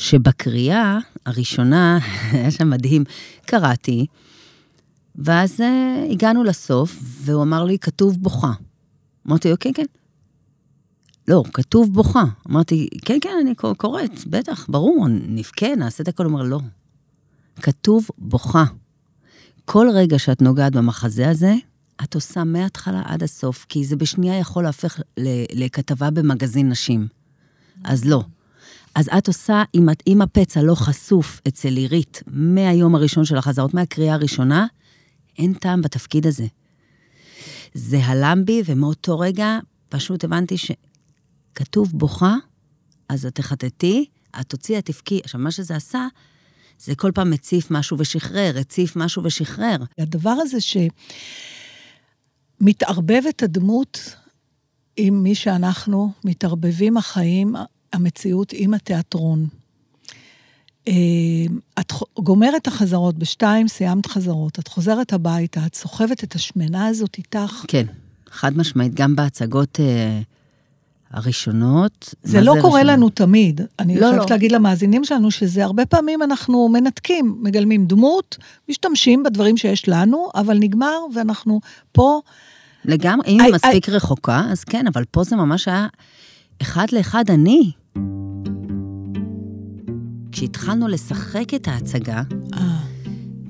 שבקריאה 0.00 0.98
הראשונה, 1.26 1.98
היה 2.32 2.50
שם 2.50 2.70
מדהים, 2.70 3.04
קראתי, 3.46 4.06
ואז 5.16 5.60
אה, 5.60 6.06
הגענו 6.10 6.44
לסוף, 6.44 6.98
והוא 7.02 7.42
אמר 7.42 7.64
לי, 7.64 7.78
כתוב 7.78 8.16
בוכה. 8.22 8.52
אמרתי 9.28 9.50
לו, 9.50 9.56
כן, 9.60 9.70
כן. 9.74 9.84
לא, 11.28 11.42
כתוב 11.52 11.94
בוכה. 11.94 12.24
אמרתי, 12.50 12.88
כן, 13.04 13.18
כן, 13.20 13.30
אני 13.40 13.54
קוראת, 13.76 14.26
בטח, 14.26 14.66
ברור, 14.68 15.06
נבכה, 15.08 15.74
נעשה 15.74 16.02
את 16.02 16.08
הכל. 16.08 16.24
הוא 16.24 16.32
אומר, 16.32 16.42
לא. 16.42 16.60
כתוב 17.62 18.08
בוכה. 18.18 18.64
כל 19.64 19.86
רגע 19.94 20.18
שאת 20.18 20.42
נוגעת 20.42 20.72
במחזה 20.72 21.30
הזה, 21.30 21.54
את 22.04 22.14
עושה 22.14 22.44
מההתחלה 22.44 23.02
עד 23.04 23.22
הסוף, 23.22 23.66
כי 23.68 23.84
זה 23.84 23.96
בשנייה 23.96 24.38
יכול 24.38 24.64
להפך 24.64 25.00
לכתבה 25.52 26.10
במגזין 26.10 26.68
נשים. 26.68 27.08
אז 27.84 28.04
לא. 28.04 28.24
אז 28.94 29.08
את 29.18 29.28
עושה, 29.28 29.62
אם, 29.74 29.86
אם 30.06 30.22
הפצע 30.22 30.62
לא 30.62 30.74
חשוף 30.74 31.40
אצל 31.48 31.76
עירית 31.76 32.22
מהיום 32.26 32.94
הראשון 32.94 33.24
של 33.24 33.36
החזרות, 33.36 33.74
מהקריאה 33.74 34.14
הראשונה, 34.14 34.66
אין 35.38 35.54
טעם 35.54 35.82
בתפקיד 35.82 36.26
הזה. 36.26 36.46
זה 37.74 38.04
הלם 38.04 38.44
בי, 38.44 38.62
ומאותו 38.66 39.18
רגע 39.18 39.58
פשוט 39.88 40.24
הבנתי 40.24 40.56
שכתוב 40.56 41.92
בוכה, 41.92 42.36
אז 43.08 43.26
את 43.26 43.34
תחטטי, 43.34 44.06
את 44.40 44.48
תוציאי, 44.48 44.78
את 44.78 44.84
תבכי. 44.86 45.20
עכשיו, 45.24 45.40
מה 45.40 45.50
שזה 45.50 45.76
עשה, 45.76 46.06
זה 46.78 46.94
כל 46.94 47.10
פעם 47.14 47.30
מציף 47.30 47.70
משהו 47.70 47.98
ושחרר, 47.98 48.58
הציף 48.58 48.96
משהו 48.96 49.24
ושחרר. 49.24 49.76
הדבר 49.98 50.30
הזה 50.30 50.58
שמתערבבת 52.60 53.42
הדמות 53.42 54.16
עם 54.96 55.22
מי 55.22 55.34
שאנחנו, 55.34 56.12
מתערבבים 56.24 56.96
החיים, 56.96 57.54
המציאות 57.92 58.52
עם 58.52 58.74
התיאטרון. 58.74 59.46
אה, 60.88 60.92
את 61.80 61.92
גומרת 62.18 62.66
החזרות, 62.66 63.18
בשתיים 63.18 63.68
סיימת 63.68 64.06
חזרות, 64.06 64.58
את 64.58 64.68
חוזרת 64.68 65.12
הביתה, 65.12 65.66
את 65.66 65.74
סוחבת 65.74 66.24
את 66.24 66.34
השמנה 66.34 66.86
הזאת 66.86 67.18
איתך. 67.18 67.64
כן, 67.68 67.86
חד 68.30 68.58
משמעית, 68.58 68.94
גם 68.94 69.16
בהצגות 69.16 69.80
אה, 69.80 70.20
הראשונות. 71.10 72.14
זה 72.22 72.40
לא 72.40 72.54
זה 72.54 72.60
קורה 72.60 72.80
ראשון? 72.80 72.94
לנו 72.94 73.08
תמיד. 73.08 73.60
אני 73.78 74.00
לא, 74.00 74.00
חייבת 74.00 74.18
לא. 74.18 74.26
להגיד 74.30 74.52
למאזינים 74.52 75.04
שלנו 75.04 75.30
שזה 75.30 75.64
הרבה 75.64 75.86
פעמים 75.86 76.22
אנחנו 76.22 76.68
מנתקים, 76.68 77.38
מגלמים 77.40 77.86
דמות, 77.86 78.38
משתמשים 78.68 79.22
בדברים 79.22 79.56
שיש 79.56 79.88
לנו, 79.88 80.28
אבל 80.34 80.58
נגמר 80.58 80.96
ואנחנו 81.14 81.60
פה. 81.92 82.20
לגמרי, 82.84 83.28
אם 83.28 83.40
היא 83.40 83.54
מספיק 83.54 83.88
I... 83.88 83.92
רחוקה, 83.92 84.42
אז 84.50 84.64
כן, 84.64 84.86
אבל 84.86 85.04
פה 85.10 85.24
זה 85.24 85.36
ממש 85.36 85.68
היה 85.68 85.86
אחד 86.62 86.86
לאחד 86.92 87.24
אני. 87.30 87.72
כשהתחלנו 90.40 90.88
לשחק 90.88 91.54
את 91.54 91.68
ההצגה, 91.68 92.22
אה. 92.54 92.80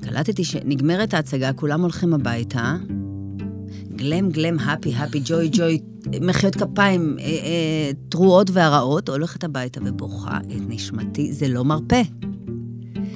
קלטתי 0.01 0.45
שנגמרת 0.45 1.15
ההצגה, 1.15 1.53
כולם 1.53 1.83
הולכים 1.83 2.15
הביתה, 2.15 2.77
גלם, 3.97 4.31
גלם, 4.31 4.59
הפי, 4.59 4.95
הפי, 4.95 5.21
ג'וי, 5.25 5.51
ג'וי, 5.53 5.79
מחיאות 6.21 6.57
כפיים, 6.57 7.17
אה, 7.19 7.25
אה, 7.25 7.91
תרועות 8.09 8.51
והרעות, 8.53 9.09
הולכת 9.09 9.45
הביתה 9.45 9.81
ובוכה 9.85 10.39
את 10.39 10.63
נשמתי, 10.69 11.33
זה 11.33 11.49
לא 11.49 11.65
מרפא. 11.65 12.03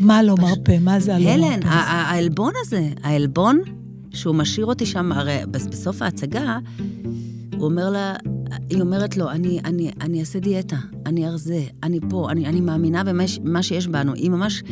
מה 0.01 0.23
לא 0.23 0.35
פש... 0.37 0.43
מרפא? 0.43 0.79
מה 0.81 1.01
זה 1.01 1.15
הלא 1.15 1.25
מרפא? 1.25 1.45
הלן, 1.45 1.61
העלבון 1.67 2.53
הזה, 2.61 2.89
העלבון 3.03 3.61
שהוא 4.11 4.35
משאיר 4.35 4.67
אותי 4.67 4.87
שם, 4.87 5.13
הרי 5.13 5.39
בסוף 5.51 6.03
ההצגה, 6.03 6.59
הוא 7.65 7.71
אומר 7.71 7.91
לה, 7.91 8.15
היא 8.71 8.81
אומרת 8.81 9.17
לו, 9.17 9.31
אני, 9.31 9.61
אני, 9.65 9.91
אני 10.01 10.21
אעשה 10.21 10.39
דיאטה, 10.39 10.77
אני 11.07 11.29
ארזה, 11.29 11.65
אני 11.83 12.01
פה, 12.11 12.31
אני, 12.31 12.47
אני 12.47 12.61
מאמינה 12.61 13.05
במה 13.05 13.63
שיש 13.63 13.87
בנו. 13.87 14.15
היא 14.15 14.31
ממש 14.31 14.63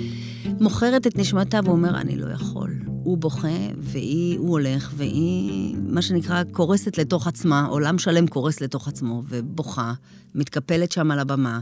מוכרת 0.61 1.07
את 1.07 1.19
נשמתה, 1.19 1.61
והוא 1.65 1.77
אומר, 1.77 2.01
אני 2.01 2.17
לא 2.17 2.33
יכול. 2.33 2.83
הוא 2.87 3.19
בוכה, 3.19 3.49
והיא, 3.79 4.39
הוא 4.39 4.51
הולך, 4.51 4.93
והיא, 4.97 5.77
מה 5.83 6.03
שנקרא, 6.03 6.43
קורסת 6.45 6.99
לתוך 6.99 7.27
עצמה, 7.27 7.65
עולם 7.65 7.99
שלם 7.99 8.27
קורס 8.27 8.61
לתוך 8.61 8.89
עצמו, 8.89 9.23
ובוכה, 9.29 9.93
מתקפלת 10.35 10.93
שם 10.93 11.11
על 11.11 11.19
הבמה. 11.19 11.61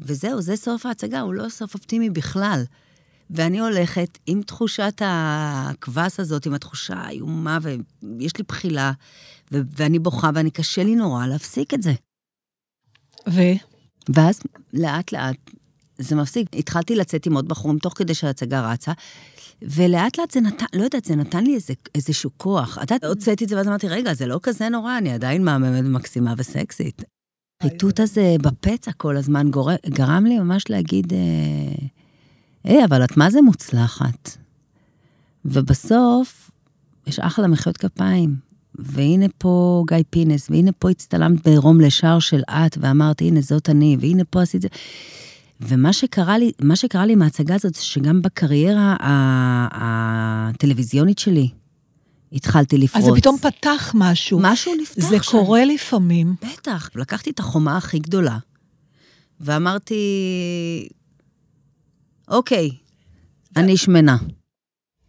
וזהו, 0.00 0.40
זה 0.40 0.56
סוף 0.56 0.86
ההצגה, 0.86 1.20
הוא 1.20 1.34
לא 1.34 1.48
סוף 1.48 1.74
אופטימי 1.74 2.10
בכלל. 2.10 2.62
ואני 3.30 3.60
הולכת 3.60 4.18
עם 4.26 4.42
תחושת 4.42 5.02
הקבס 5.04 6.20
הזאת, 6.20 6.46
עם 6.46 6.54
התחושה 6.54 6.94
האיומה, 6.94 7.58
ויש 7.62 8.36
לי 8.36 8.44
בחילה, 8.48 8.92
ו- 9.52 9.60
ואני 9.76 9.98
בוכה, 9.98 10.30
ואני 10.34 10.50
קשה 10.50 10.84
לי 10.84 10.96
נורא 10.96 11.26
להפסיק 11.26 11.74
את 11.74 11.82
זה. 11.82 11.92
ו? 13.28 13.40
ואז 14.14 14.40
לאט 14.72 15.12
לאט 15.12 15.50
זה 15.98 16.16
מפסיק. 16.16 16.48
התחלתי 16.56 16.96
לצאת 16.96 17.26
עם 17.26 17.34
עוד 17.34 17.48
בחורים 17.48 17.78
תוך 17.78 17.92
כדי 17.96 18.14
שההצגה 18.14 18.72
רצה, 18.72 18.92
ולאט 19.62 20.18
לאט 20.18 20.30
זה 20.30 20.40
נתן, 20.40 20.66
לא 20.74 20.84
יודעת, 20.84 21.04
זה 21.04 21.16
נתן 21.16 21.44
לי 21.44 21.54
איזה, 21.54 21.74
איזשהו 21.94 22.30
כוח. 22.36 22.78
את 22.82 22.90
יודעת, 22.90 23.04
הוצאתי 23.04 23.44
את 23.44 23.48
זה 23.48 23.56
ואז 23.56 23.68
אמרתי, 23.68 23.88
רגע, 23.88 24.14
זה 24.14 24.26
לא 24.26 24.40
כזה 24.42 24.68
נורא, 24.68 24.98
אני 24.98 25.12
עדיין 25.12 25.44
מהממת 25.44 25.84
מקסימה 25.84 26.34
וסקסית. 26.36 27.02
החיטוט 27.60 28.00
הזה 28.00 28.36
בפצע 28.42 28.92
כל 28.92 29.16
הזמן 29.16 29.50
גור... 29.50 29.70
גרם 29.86 30.26
לי 30.26 30.38
ממש 30.38 30.70
להגיד, 30.70 31.12
אה, 31.12 31.18
היי, 32.64 32.84
אבל 32.84 33.04
את 33.04 33.16
מה 33.16 33.30
זה 33.30 33.42
מוצלחת? 33.42 34.36
ובסוף, 35.44 36.50
יש 37.06 37.18
אחלה 37.18 37.48
מחיאות 37.48 37.76
כפיים. 37.76 38.48
והנה 38.74 39.26
פה 39.38 39.84
גיא 39.88 39.96
פינס, 40.10 40.50
והנה 40.50 40.72
פה 40.72 40.90
הצטלמת 40.90 41.46
בעירום 41.48 41.80
לשער 41.80 42.18
של 42.18 42.42
את, 42.50 42.78
ואמרת, 42.80 43.20
הנה, 43.20 43.40
זאת 43.40 43.70
אני, 43.70 43.96
והנה 44.00 44.24
פה 44.24 44.42
עשית 44.42 44.62
זה. 44.62 44.68
ומה 45.60 45.92
שקרה 45.92 46.38
לי, 46.38 46.52
מה 46.62 46.76
שקרה 46.76 47.06
לי 47.06 47.14
מההצגה 47.14 47.54
הזאת, 47.54 47.74
זה 47.74 47.84
שגם 47.84 48.22
בקריירה 48.22 48.96
הטלוויזיונית 49.70 51.18
שלי, 51.18 51.48
התחלתי 52.32 52.78
לפרוץ. 52.78 53.04
אז 53.04 53.10
זה 53.10 53.20
פתאום 53.20 53.36
פתח 53.38 53.92
משהו. 53.94 54.38
משהו 54.42 54.72
נפתח 54.80 55.08
זה 55.08 55.16
שם. 55.22 55.30
קורה 55.30 55.64
לפעמים. 55.64 56.34
בטח. 56.52 56.90
לקחתי 56.94 57.30
את 57.30 57.38
החומה 57.38 57.76
הכי 57.76 57.98
גדולה, 57.98 58.38
ואמרתי, 59.40 59.94
אוקיי, 62.30 62.70
אני 63.56 63.76
שמנה. 63.76 64.16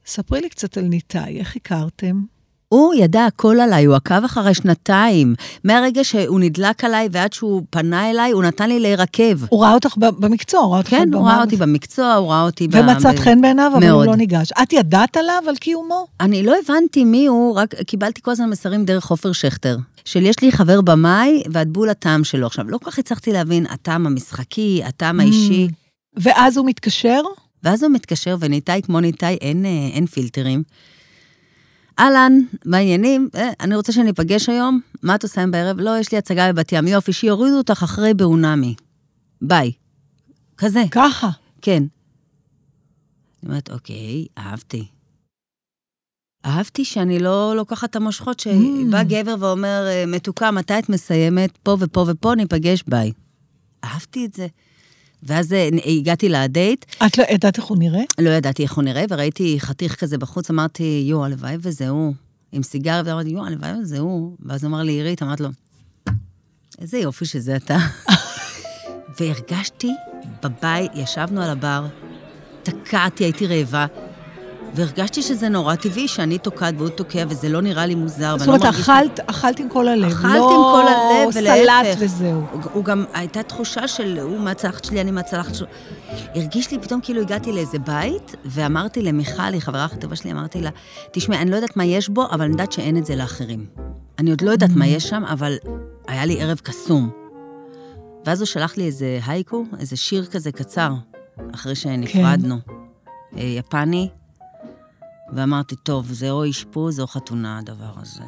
ספרי 0.06 0.42
לי 0.42 0.50
קצת 0.50 0.78
על 0.78 0.84
ניתאי, 0.84 1.40
איך 1.40 1.56
הכרתם? 1.56 2.22
הוא 2.70 2.94
ידע 2.94 3.26
הכל 3.26 3.60
עליי, 3.60 3.86
הוא 3.86 3.96
עקב 3.96 4.24
אחרי 4.24 4.54
שנתיים. 4.54 5.36
מהרגע 5.64 6.04
שהוא 6.04 6.40
נדלק 6.40 6.84
עליי 6.84 7.08
ועד 7.12 7.34
שהוא 7.34 7.64
פנה 7.70 8.10
אליי, 8.10 8.32
הוא 8.32 8.44
נתן 8.44 8.70
לי 8.70 8.80
להירקב. 8.80 9.46
הוא 9.50 9.64
ראה 9.64 9.74
אותך 9.74 9.98
במקצוע, 9.98 10.60
הוא 10.60 10.72
ראה 10.72 10.78
אותך 10.78 10.90
כן, 10.90 11.14
הוא 11.14 11.28
ראה 11.28 11.42
אותי 11.42 11.56
במקצוע, 11.56 12.14
הוא 12.14 12.30
ראה 12.30 12.42
אותי... 12.42 12.68
ומצאת. 12.72 13.20
חן 13.20 13.42
בעיניו, 13.42 13.72
אבל. 13.78 13.90
הוא 13.90 14.06
לא 14.06 14.16
ניגש. 14.16 14.52
את 14.64 14.74
ידעת 14.74 15.18
עליו, 15.18 15.44
על 15.48 15.56
קיומו? 15.56 16.08
אני 16.20 16.44
לא 16.44 16.56
הבנתי 16.66 17.04
מי 17.04 17.28
הוא, 17.28 17.56
רק 17.56 17.76
קיבלתי 17.76 18.22
כל 18.22 18.32
הזמן 18.32 18.50
מסרים 18.50 18.86
דרך 18.86 19.10
עופר 19.10 19.32
שכטר. 19.32 19.78
של 20.06 20.26
יש 20.26 20.42
לי 20.42 20.52
חבר 20.52 20.82
במאי, 20.82 21.44
ואת 21.52 21.68
בול 21.68 21.90
הטעם 21.90 22.24
שלו. 22.24 22.48
עכשיו, 22.48 22.70
לא 22.70 22.78
כל 22.78 22.92
כך 22.92 23.00
הצלחתי 23.00 23.32
להבין, 23.32 23.66
הטעם 23.70 24.08
המשחקי, 24.08 24.82
הטעם 24.86 25.20
האישי. 25.20 25.68
ואז 26.16 26.58
הוא 26.58 26.66
מתקשר? 26.66 27.22
ואז 27.64 27.84
הוא 27.84 27.92
מתקשר, 27.92 28.36
וניתאי 28.40 28.82
כמו 28.82 29.00
ניתאי, 29.00 29.38
אין, 29.42 29.66
אה, 29.66 29.90
אין 29.94 30.06
פילטרים. 30.06 30.64
אהלן, 32.00 32.34
מה 32.66 32.78
העניינים? 32.78 33.30
אה, 33.36 33.50
אני 33.60 33.76
רוצה 33.76 33.92
שניפגש 33.92 34.50
היום, 34.50 34.80
מה 35.04 35.16
את 35.16 35.24
עושה 35.24 35.42
היום 35.42 35.52
בערב? 35.52 35.80
לא, 35.80 36.00
יש 36.00 36.12
לי 36.12 36.18
הצגה 36.18 36.54
בבת 36.54 36.72
ים, 36.72 36.88
יופי, 36.88 37.14
שיורידו 37.14 37.58
אותך 37.58 37.84
אחרי 37.84 38.14
באונמי. 38.14 38.76
ביי. 39.42 39.72
כזה. 40.58 40.84
ככה. 40.92 41.30
כן. 41.62 41.84
אני 41.84 43.50
אומרת, 43.50 43.72
אוקיי, 43.72 44.26
אהבתי. 44.38 44.88
אהבתי 46.46 46.86
שאני 46.86 47.20
לא 47.20 47.54
לוקחת 47.56 47.90
את 47.90 47.96
המושכות, 47.96 48.40
שבא 48.40 49.02
mm. 49.02 49.04
גבר 49.04 49.36
ואומר, 49.40 49.88
אה, 49.88 50.04
מתוקה, 50.08 50.52
מתי 50.52 50.80
את 50.80 50.90
מסיימת? 50.90 51.58
פה 51.64 51.78
ופה 51.80 52.06
ופה, 52.08 52.36
ניפגש, 52.36 52.84
ביי. 52.88 53.12
אהבתי 53.84 54.26
את 54.26 54.34
זה. 54.34 54.48
ואז 55.24 55.54
אה, 55.54 55.70
הגעתי 55.86 56.30
לדייט. 56.30 56.86
את 57.06 57.18
לא 57.18 57.24
ידעת 57.32 57.58
איך 57.58 57.66
הוא 57.66 57.78
נראה? 57.78 58.02
לא 58.20 58.30
ידעתי 58.30 58.64
איך 58.64 58.74
הוא 58.74 58.84
נראה, 58.84 59.04
וראיתי 59.10 59.60
חתיך 59.60 59.96
כזה 59.96 60.18
בחוץ, 60.18 60.50
אמרתי, 60.50 61.06
יו, 61.08 61.26
הלוואי 61.26 61.58
וזה 61.62 61.90
הוא. 61.90 62.14
עם 62.52 62.64
סיגר, 62.64 63.02
ואמרתי, 63.06 63.30
יו, 63.30 63.46
הלוואי 63.46 63.72
וזה 63.82 64.00
הוא. 64.00 64.38
ואז 64.40 64.66
אמר 64.66 64.84
לי, 64.84 64.92
עירית, 64.92 65.24
אמרת 65.24 65.40
לו, 65.40 65.50
איזה 66.82 66.98
יופי 66.98 67.26
שזה 67.26 67.56
אתה. 67.56 67.78
והרגשתי 69.20 69.92
בבית, 70.44 70.92
ישבנו 70.96 71.42
על 71.42 71.50
הבר, 71.50 71.88
תקעתי, 72.64 73.24
הייתי 73.24 73.48
רעבה. 73.48 73.86
והרגשתי 74.74 75.22
שזה 75.22 75.50
נורא 75.50 75.76
טבעי 75.76 76.08
שאני 76.08 76.38
תוקעת 76.38 76.74
והוא 76.78 76.90
תוקע, 76.90 77.24
וזה 77.30 77.50
לא 77.50 77.62
נראה 77.62 77.86
לי 77.86 77.96
מוזר. 77.96 78.38
זאת 78.38 78.48
אומרת, 78.48 78.66
אכלת, 78.66 79.20
אכלת 79.26 79.60
עם 79.60 79.70
כל 79.70 79.88
הלב, 79.88 80.12
אכלת 80.12 80.36
לא 80.36 80.50
עם 80.50 80.84
כל 80.84 80.94
הלב, 80.94 81.30
ולהפך. 81.36 81.98
סלט 81.98 81.98
וזהו. 82.00 82.42
הוא, 82.52 82.62
הוא 82.74 82.84
גם, 82.84 83.06
הייתה 83.14 83.44
תחושה 83.44 83.88
של 83.88 84.20
הוא 84.20 84.40
מהצלחת 84.40 84.86
שלי, 84.86 85.02
אני 85.02 85.12
מהצלחת 85.12 85.56
שלו. 85.56 85.68
הרגיש 86.36 86.72
לי 86.72 86.80
פתאום 86.80 87.02
כאילו 87.02 87.22
הגעתי 87.22 87.52
לאיזה 87.52 87.80
בית, 87.80 88.36
ואמרתי 88.46 89.02
למיכל, 89.02 89.54
היא 89.54 89.62
חברה 89.62 89.86
הכי 89.86 89.98
טובה 89.98 90.16
שלי, 90.16 90.32
אמרתי 90.32 90.62
לה, 90.62 90.70
תשמעי, 91.12 91.38
אני 91.38 91.52
לא 91.52 91.56
יודעת 91.56 91.78
מה 91.78 91.86
יש 91.86 92.10
בו, 92.10 92.26
אבל 92.32 92.42
אני 92.42 92.52
יודעת 92.52 92.72
שאין 92.72 92.98
את 92.98 93.06
זה 93.06 93.16
לאחרים. 93.16 93.66
אני 94.20 94.30
עוד 94.30 94.42
לא 94.42 94.52
יודעת 94.52 94.72
מה 94.76 94.88
יש 94.88 95.10
שם, 95.10 95.24
אבל 95.26 95.58
היה 96.08 96.26
לי 96.26 96.42
ערב 96.42 96.60
קסום. 96.64 97.10
ואז 98.26 98.42
הוא 98.42 98.46
שלח 98.46 98.78
לי 98.78 98.86
איזה 98.86 99.20
הייקו, 99.28 99.66
איזה 99.80 99.98
שיר 99.98 100.26
כזה 100.26 100.52
קצר, 100.52 100.92
אחרי 101.56 101.76
שנפרדנו. 101.76 102.58
כן. 102.66 103.38
יפני, 103.38 104.10
ואמרתי, 105.34 105.76
טוב, 105.76 106.12
זה 106.12 106.32
או 106.32 106.50
אשפוז 106.50 107.00
או 107.00 107.08
חתונה 107.08 107.58
הדבר 107.60 107.94
הזה. 107.96 108.24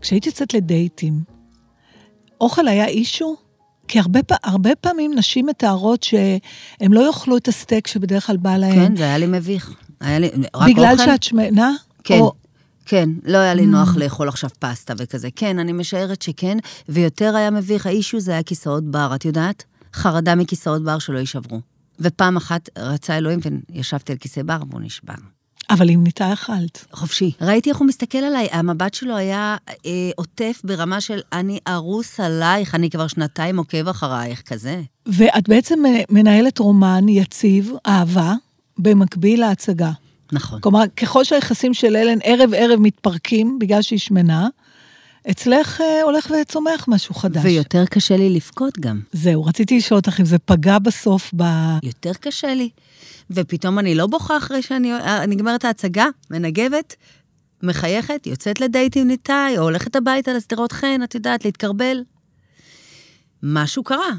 כשהיית 0.00 0.26
יוצאת 0.26 0.54
לדייטים, 0.54 1.22
אוכל 2.40 2.68
היה 2.68 2.86
אישו? 2.86 3.36
כי 3.88 3.98
הרבה, 4.00 4.20
הרבה 4.44 4.74
פעמים 4.74 5.14
נשים 5.14 5.46
מתארות 5.46 6.02
שהן 6.02 6.38
לא 6.92 7.06
יאכלו 7.06 7.36
את 7.36 7.48
הסטייק 7.48 7.86
שבדרך 7.86 8.26
כלל 8.26 8.36
בא 8.36 8.56
להן. 8.56 8.88
כן, 8.88 8.96
זה 8.96 9.02
היה 9.04 9.18
לי 9.18 9.26
מביך. 9.26 9.74
היה 10.00 10.18
לי, 10.18 10.30
רק 10.56 10.68
בגלל 10.70 10.92
אוכל? 10.92 11.04
שאת 11.04 11.22
שמנה? 11.22 11.72
כן. 12.04 12.18
או... 12.20 12.32
כן, 12.86 13.08
לא 13.24 13.38
היה 13.38 13.54
לי 13.54 13.66
נוח 13.66 13.94
Mm. 13.94 13.98
לאכול 13.98 14.28
עכשיו 14.28 14.50
פסטה 14.58 14.94
וכזה. 14.96 15.28
כן, 15.36 15.58
אני 15.58 15.72
משערת 15.72 16.22
שכן, 16.22 16.58
ויותר 16.88 17.36
היה 17.36 17.50
מביך, 17.50 17.86
האישו 17.86 18.20
זה 18.20 18.32
היה 18.32 18.42
כיסאות 18.42 18.84
בר, 18.84 19.12
את 19.14 19.24
יודעת? 19.24 19.64
חרדה 19.94 20.34
מכיסאות 20.34 20.84
בר 20.84 20.98
שלא 20.98 21.18
יישברו. 21.18 21.60
ופעם 22.00 22.36
אחת 22.36 22.68
רצה 22.78 23.18
אלוהים 23.18 23.40
וישבתי 23.70 24.12
על 24.12 24.18
כיסא 24.18 24.42
בר 24.42 24.62
והוא 24.70 24.80
נשבר. 24.80 25.14
אבל 25.70 25.90
אם 25.90 26.04
ניתה 26.04 26.32
אכלת. 26.32 26.84
חופשי. 26.92 27.30
ראיתי 27.40 27.70
איך 27.70 27.78
הוא 27.78 27.86
מסתכל 27.86 28.18
עליי, 28.18 28.48
המבט 28.52 28.94
שלו 28.94 29.16
היה 29.16 29.56
אה, 29.86 30.10
עוטף 30.16 30.60
ברמה 30.64 31.00
של 31.00 31.20
אני 31.32 31.58
ארוס 31.68 32.20
עלייך, 32.20 32.74
אני 32.74 32.90
כבר 32.90 33.06
שנתיים 33.06 33.58
עוקב 33.58 33.88
אחרייך, 33.88 34.42
כזה. 34.42 34.82
ואת 35.06 35.48
בעצם 35.48 35.86
אה, 35.86 36.02
מנהלת 36.10 36.58
רומן 36.58 37.08
יציב, 37.08 37.72
אהבה, 37.86 38.34
במקביל 38.78 39.40
להצגה. 39.40 39.90
נכון. 40.32 40.60
כלומר, 40.60 40.82
ככל 40.96 41.24
שהיחסים 41.24 41.74
של 41.74 41.96
אלן 41.96 42.18
ערב-ערב 42.22 42.80
מתפרקים 42.80 43.58
בגלל 43.58 43.82
שהיא 43.82 43.98
שמנה, 43.98 44.48
אצלך 45.30 45.80
אה, 45.80 46.02
הולך 46.02 46.30
וצומח 46.30 46.84
משהו 46.88 47.14
חדש. 47.14 47.44
ויותר 47.44 47.84
קשה 47.86 48.16
לי 48.16 48.30
לבכות 48.30 48.78
גם. 48.78 49.00
זהו, 49.12 49.44
רציתי 49.44 49.76
לשאול 49.76 49.98
אותך 49.98 50.20
אם 50.20 50.24
זה 50.24 50.38
פגע 50.38 50.78
בסוף 50.78 51.30
ב... 51.36 51.42
יותר 51.82 52.12
קשה 52.20 52.54
לי. 52.54 52.70
ופתאום 53.30 53.78
אני 53.78 53.94
לא 53.94 54.06
בוכה 54.06 54.36
אחרי 54.36 54.62
שאני 54.62 54.92
אה, 54.92 55.26
נגמרת 55.26 55.64
ההצגה, 55.64 56.06
מנגבת, 56.30 56.96
מחייכת, 57.62 58.26
יוצאת 58.26 58.60
לדייט 58.60 58.96
עם 58.96 59.06
ניתאי, 59.06 59.58
או 59.58 59.62
הולכת 59.62 59.96
הביתה 59.96 60.32
לשדרות 60.32 60.72
חן, 60.72 61.00
את 61.04 61.14
יודעת, 61.14 61.44
להתקרבל. 61.44 62.02
משהו 63.42 63.82
קרה. 63.82 64.10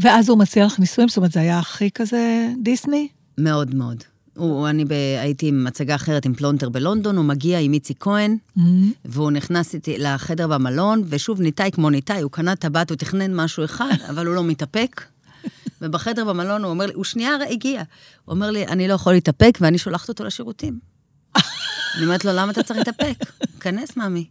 ואז 0.00 0.28
הוא 0.28 0.38
מציע 0.38 0.66
לך 0.66 0.78
נישואים, 0.78 1.08
זאת 1.08 1.16
אומרת, 1.16 1.32
זה 1.32 1.40
היה 1.40 1.58
הכי 1.58 1.90
כזה 1.90 2.48
דיסני? 2.62 3.08
מאוד 3.38 3.74
מאוד. 3.74 4.04
הוא, 4.36 4.68
אני 4.68 4.84
ב, 4.84 4.92
הייתי 5.20 5.48
עם 5.48 5.66
הצגה 5.66 5.94
אחרת 5.94 6.26
עם 6.26 6.34
פלונטר 6.34 6.68
בלונדון, 6.68 7.16
הוא 7.16 7.24
מגיע 7.24 7.58
עם 7.58 7.72
איציק 7.72 7.96
כהן, 8.02 8.36
Mm-hmm. 8.58 8.60
והוא 9.04 9.30
נכנס 9.30 9.74
איתי 9.74 9.98
לחדר 9.98 10.48
במלון, 10.48 11.02
ושוב, 11.06 11.40
ניתאי 11.40 11.70
כמו 11.72 11.90
ניתאי, 11.90 12.20
הוא 12.20 12.30
קנה 12.30 12.56
טבעת, 12.56 12.90
הוא 12.90 12.96
תכנן 12.96 13.34
משהו 13.34 13.64
אחד, 13.64 13.94
אבל 14.10 14.26
הוא 14.26 14.34
לא 14.34 14.44
מתאפק. 14.44 15.04
ובחדר 15.80 16.24
במלון 16.24 16.62
הוא 16.62 16.70
אומר 16.70 16.86
לי, 16.86 16.92
הוא 16.92 17.04
שנייה 17.04 17.36
הגיע. 17.50 17.82
הוא 18.24 18.34
אומר 18.34 18.50
לי, 18.50 18.66
אני 18.66 18.88
לא 18.88 18.94
יכול 18.94 19.12
להתאפק, 19.12 19.58
ואני 19.60 19.78
שולחת 19.78 20.08
אותו 20.08 20.24
לשירותים. 20.24 20.78
אני 21.36 22.04
אומרת 22.04 22.24
לו, 22.24 22.32
למה 22.34 22.52
אתה 22.52 22.62
צריך 22.62 22.78
להתאפק? 22.78 23.14
כנס, 23.60 23.96
מאמי. 23.96 24.26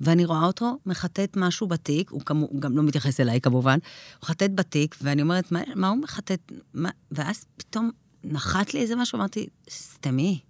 ואני 0.00 0.24
רואה 0.24 0.44
אותו 0.44 0.78
מחטט 0.86 1.36
משהו 1.36 1.66
בתיק, 1.66 2.10
הוא, 2.10 2.20
כמו, 2.20 2.46
הוא 2.50 2.60
גם 2.60 2.76
לא 2.76 2.82
מתייחס 2.82 3.20
אליי 3.20 3.40
כמובן, 3.40 3.78
הוא 3.82 4.22
מחטט 4.22 4.50
בתיק, 4.54 4.96
ואני 5.02 5.22
אומרת, 5.22 5.52
מה, 5.52 5.60
מה 5.74 5.88
הוא 5.88 5.96
מחטט? 5.96 6.52
מה? 6.74 6.90
ואז 7.12 7.44
פתאום 7.56 7.90
נחת 8.32 8.74
לי 8.74 8.80
איזה 8.80 8.96
משהו, 8.96 9.18
אמרתי, 9.18 9.46
סתמי. 9.70 10.40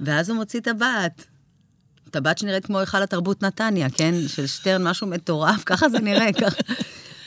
ואז 0.00 0.30
הוא 0.30 0.36
מוציא 0.38 0.60
טבעת. 0.60 1.26
טבעת 2.10 2.38
שנראית 2.38 2.66
כמו 2.66 2.78
היכל 2.78 3.02
התרבות 3.02 3.42
נתניה, 3.42 3.90
כן? 3.90 4.14
של 4.26 4.46
שטרן, 4.46 4.88
משהו 4.88 5.06
מטורף, 5.06 5.62
ככה 5.66 5.88
זה 5.88 5.98
נראה, 5.98 6.32
ככה. 6.40 6.62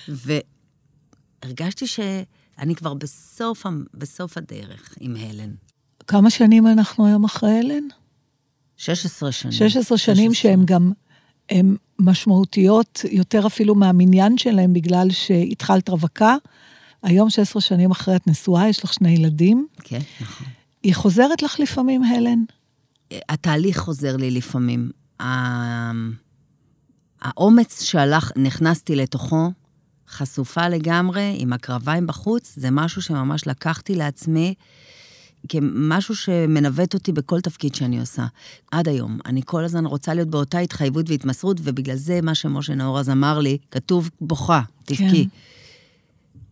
והרגשתי 0.07 1.87
שאני 1.87 2.75
כבר 2.75 2.93
בסוף, 2.93 3.65
בסוף 3.93 4.37
הדרך 4.37 4.95
עם 4.99 5.15
הלן. 5.15 5.51
כמה 6.07 6.29
שנים 6.29 6.67
אנחנו 6.67 7.05
היום 7.05 7.23
אחרי 7.23 7.59
אלן? 7.59 7.83
16 8.77 9.31
שנים. 9.31 9.51
16 9.51 9.97
שנים 9.97 10.33
שהן 10.33 10.65
גם 10.65 10.91
הן 11.49 11.75
משמעותיות 11.99 13.01
יותר 13.11 13.47
אפילו 13.47 13.75
מהמניין 13.75 14.37
שלהן, 14.37 14.73
בגלל 14.73 15.11
שהתחלת 15.11 15.89
רווקה. 15.89 16.35
היום, 17.03 17.29
16 17.29 17.61
שנים 17.61 17.91
אחרי 17.91 18.15
את 18.15 18.27
נשואה, 18.27 18.69
יש 18.69 18.83
לך 18.83 18.93
שני 18.93 19.09
ילדים. 19.09 19.67
כן, 19.83 19.99
נכון. 20.21 20.47
היא 20.83 20.95
חוזרת 20.95 21.43
לך 21.43 21.59
לפעמים, 21.59 22.03
הלן? 22.03 22.43
התהליך 23.29 23.77
חוזר 23.77 24.17
לי 24.17 24.31
לפעמים. 24.31 24.91
האומץ 27.21 27.83
שהלך, 27.83 28.31
נכנסתי 28.35 28.95
לתוכו, 28.95 29.51
חשופה 30.09 30.67
לגמרי, 30.67 31.35
עם 31.39 31.53
הקרביים 31.53 32.07
בחוץ, 32.07 32.53
זה 32.57 32.71
משהו 32.71 33.01
שממש 33.01 33.47
לקחתי 33.47 33.95
לעצמי 33.95 34.53
כמשהו 35.49 36.15
שמנווט 36.15 36.93
אותי 36.93 37.11
בכל 37.11 37.41
תפקיד 37.41 37.75
שאני 37.75 37.99
עושה. 37.99 38.25
עד 38.71 38.87
היום. 38.87 39.19
אני 39.25 39.41
כל 39.45 39.63
הזמן 39.63 39.85
רוצה 39.85 40.13
להיות 40.13 40.27
באותה 40.27 40.59
התחייבות 40.59 41.09
והתמסרות, 41.09 41.57
ובגלל 41.63 41.95
זה 41.95 42.21
מה 42.21 42.35
שמשה 42.35 42.75
נאור 42.75 42.99
אז 42.99 43.09
אמר 43.09 43.39
לי, 43.39 43.57
כתוב 43.71 44.09
בוכה, 44.21 44.61
תבכי. 44.85 45.23
כן. 45.23 45.29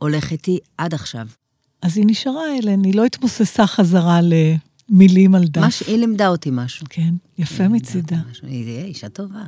הולך 0.02 0.32
איתי 0.32 0.60
עד 0.78 0.94
עכשיו. 0.94 1.28
אז 1.82 1.98
היא 1.98 2.06
נשארה, 2.08 2.44
אלן, 2.58 2.84
היא 2.84 2.96
לא 2.96 3.06
התמוססה 3.06 3.68
חזרה 3.68 4.20
למילים 4.22 5.36
על 5.36 5.44
דף. 5.48 5.62
מש... 5.62 5.84
היא 5.88 5.98
לימדה 5.98 6.28
אותי 6.28 6.50
משהו. 6.54 6.86
כן, 6.90 7.14
יפה 7.38 7.68
מצידה. 7.68 8.18
היא 8.44 8.84
אישה 8.84 9.10
טובה. 9.10 9.44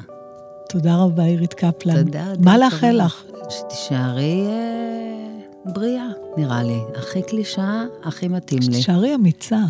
תודה 0.70 0.96
רבה, 0.96 1.24
עירית 1.24 1.54
קפלן. 1.54 2.04
תודה. 2.06 2.26
מה 2.26 2.34
תודה 2.34 2.58
לאחל 2.58 2.96
רבה. 2.96 3.06
לך? 3.06 3.24
שתישארי 3.50 4.46
אה, 4.48 5.74
בריאה, 5.74 6.08
נראה 6.38 6.64
לי. 6.64 6.80
הכי 6.96 7.20
קלישאה, 7.28 7.84
הכי 8.04 8.28
מתאים 8.28 8.60
לי. 8.60 8.66
שתישארי 8.66 9.16
אמיצה. 9.16 9.62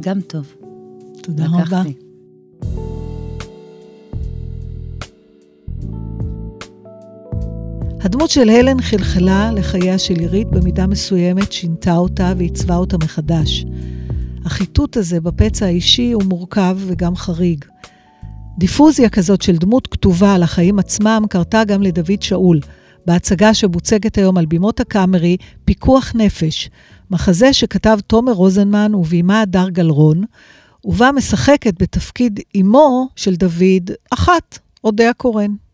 גם 0.00 0.20
טוב. 0.20 0.54
תודה 1.22 1.46
רבה. 1.46 1.82
הדמות 8.06 8.30
של 8.30 8.48
הלן 8.48 8.82
חלחלה 8.82 9.52
לחייה 9.52 9.98
של 9.98 10.14
עירית 10.14 10.50
במידה 10.50 10.86
מסוימת, 10.86 11.52
שינתה 11.52 11.96
אותה 11.96 12.32
ועיצבה 12.36 12.76
אותה 12.76 12.96
מחדש. 12.98 13.64
החיטוט 14.44 14.96
הזה 14.96 15.20
בפצע 15.20 15.66
האישי 15.66 16.12
הוא 16.12 16.22
מורכב 16.22 16.78
וגם 16.86 17.16
חריג. 17.16 17.64
דיפוזיה 18.58 19.08
כזאת 19.08 19.42
של 19.42 19.56
דמות 19.56 19.86
כתובה 19.86 20.34
על 20.34 20.42
החיים 20.42 20.78
עצמם 20.78 21.22
קרתה 21.30 21.64
גם 21.64 21.82
לדוד 21.82 22.22
שאול, 22.22 22.60
בהצגה 23.06 23.54
שמוצגת 23.54 24.18
היום 24.18 24.38
על 24.38 24.46
בימות 24.46 24.80
הקאמרי, 24.80 25.36
פיקוח 25.64 26.12
נפש, 26.14 26.70
מחזה 27.10 27.52
שכתב 27.52 27.98
תומר 28.06 28.32
רוזנמן 28.32 28.94
וביימה 28.94 29.40
הדר 29.40 29.68
גלרון, 29.68 30.24
ובה 30.84 31.12
משחקת 31.12 31.82
בתפקיד 31.82 32.40
אמו 32.60 33.08
של 33.16 33.34
דוד 33.34 33.90
אחת, 34.10 34.58
אודיה 34.84 35.12
קורן. 35.12 35.65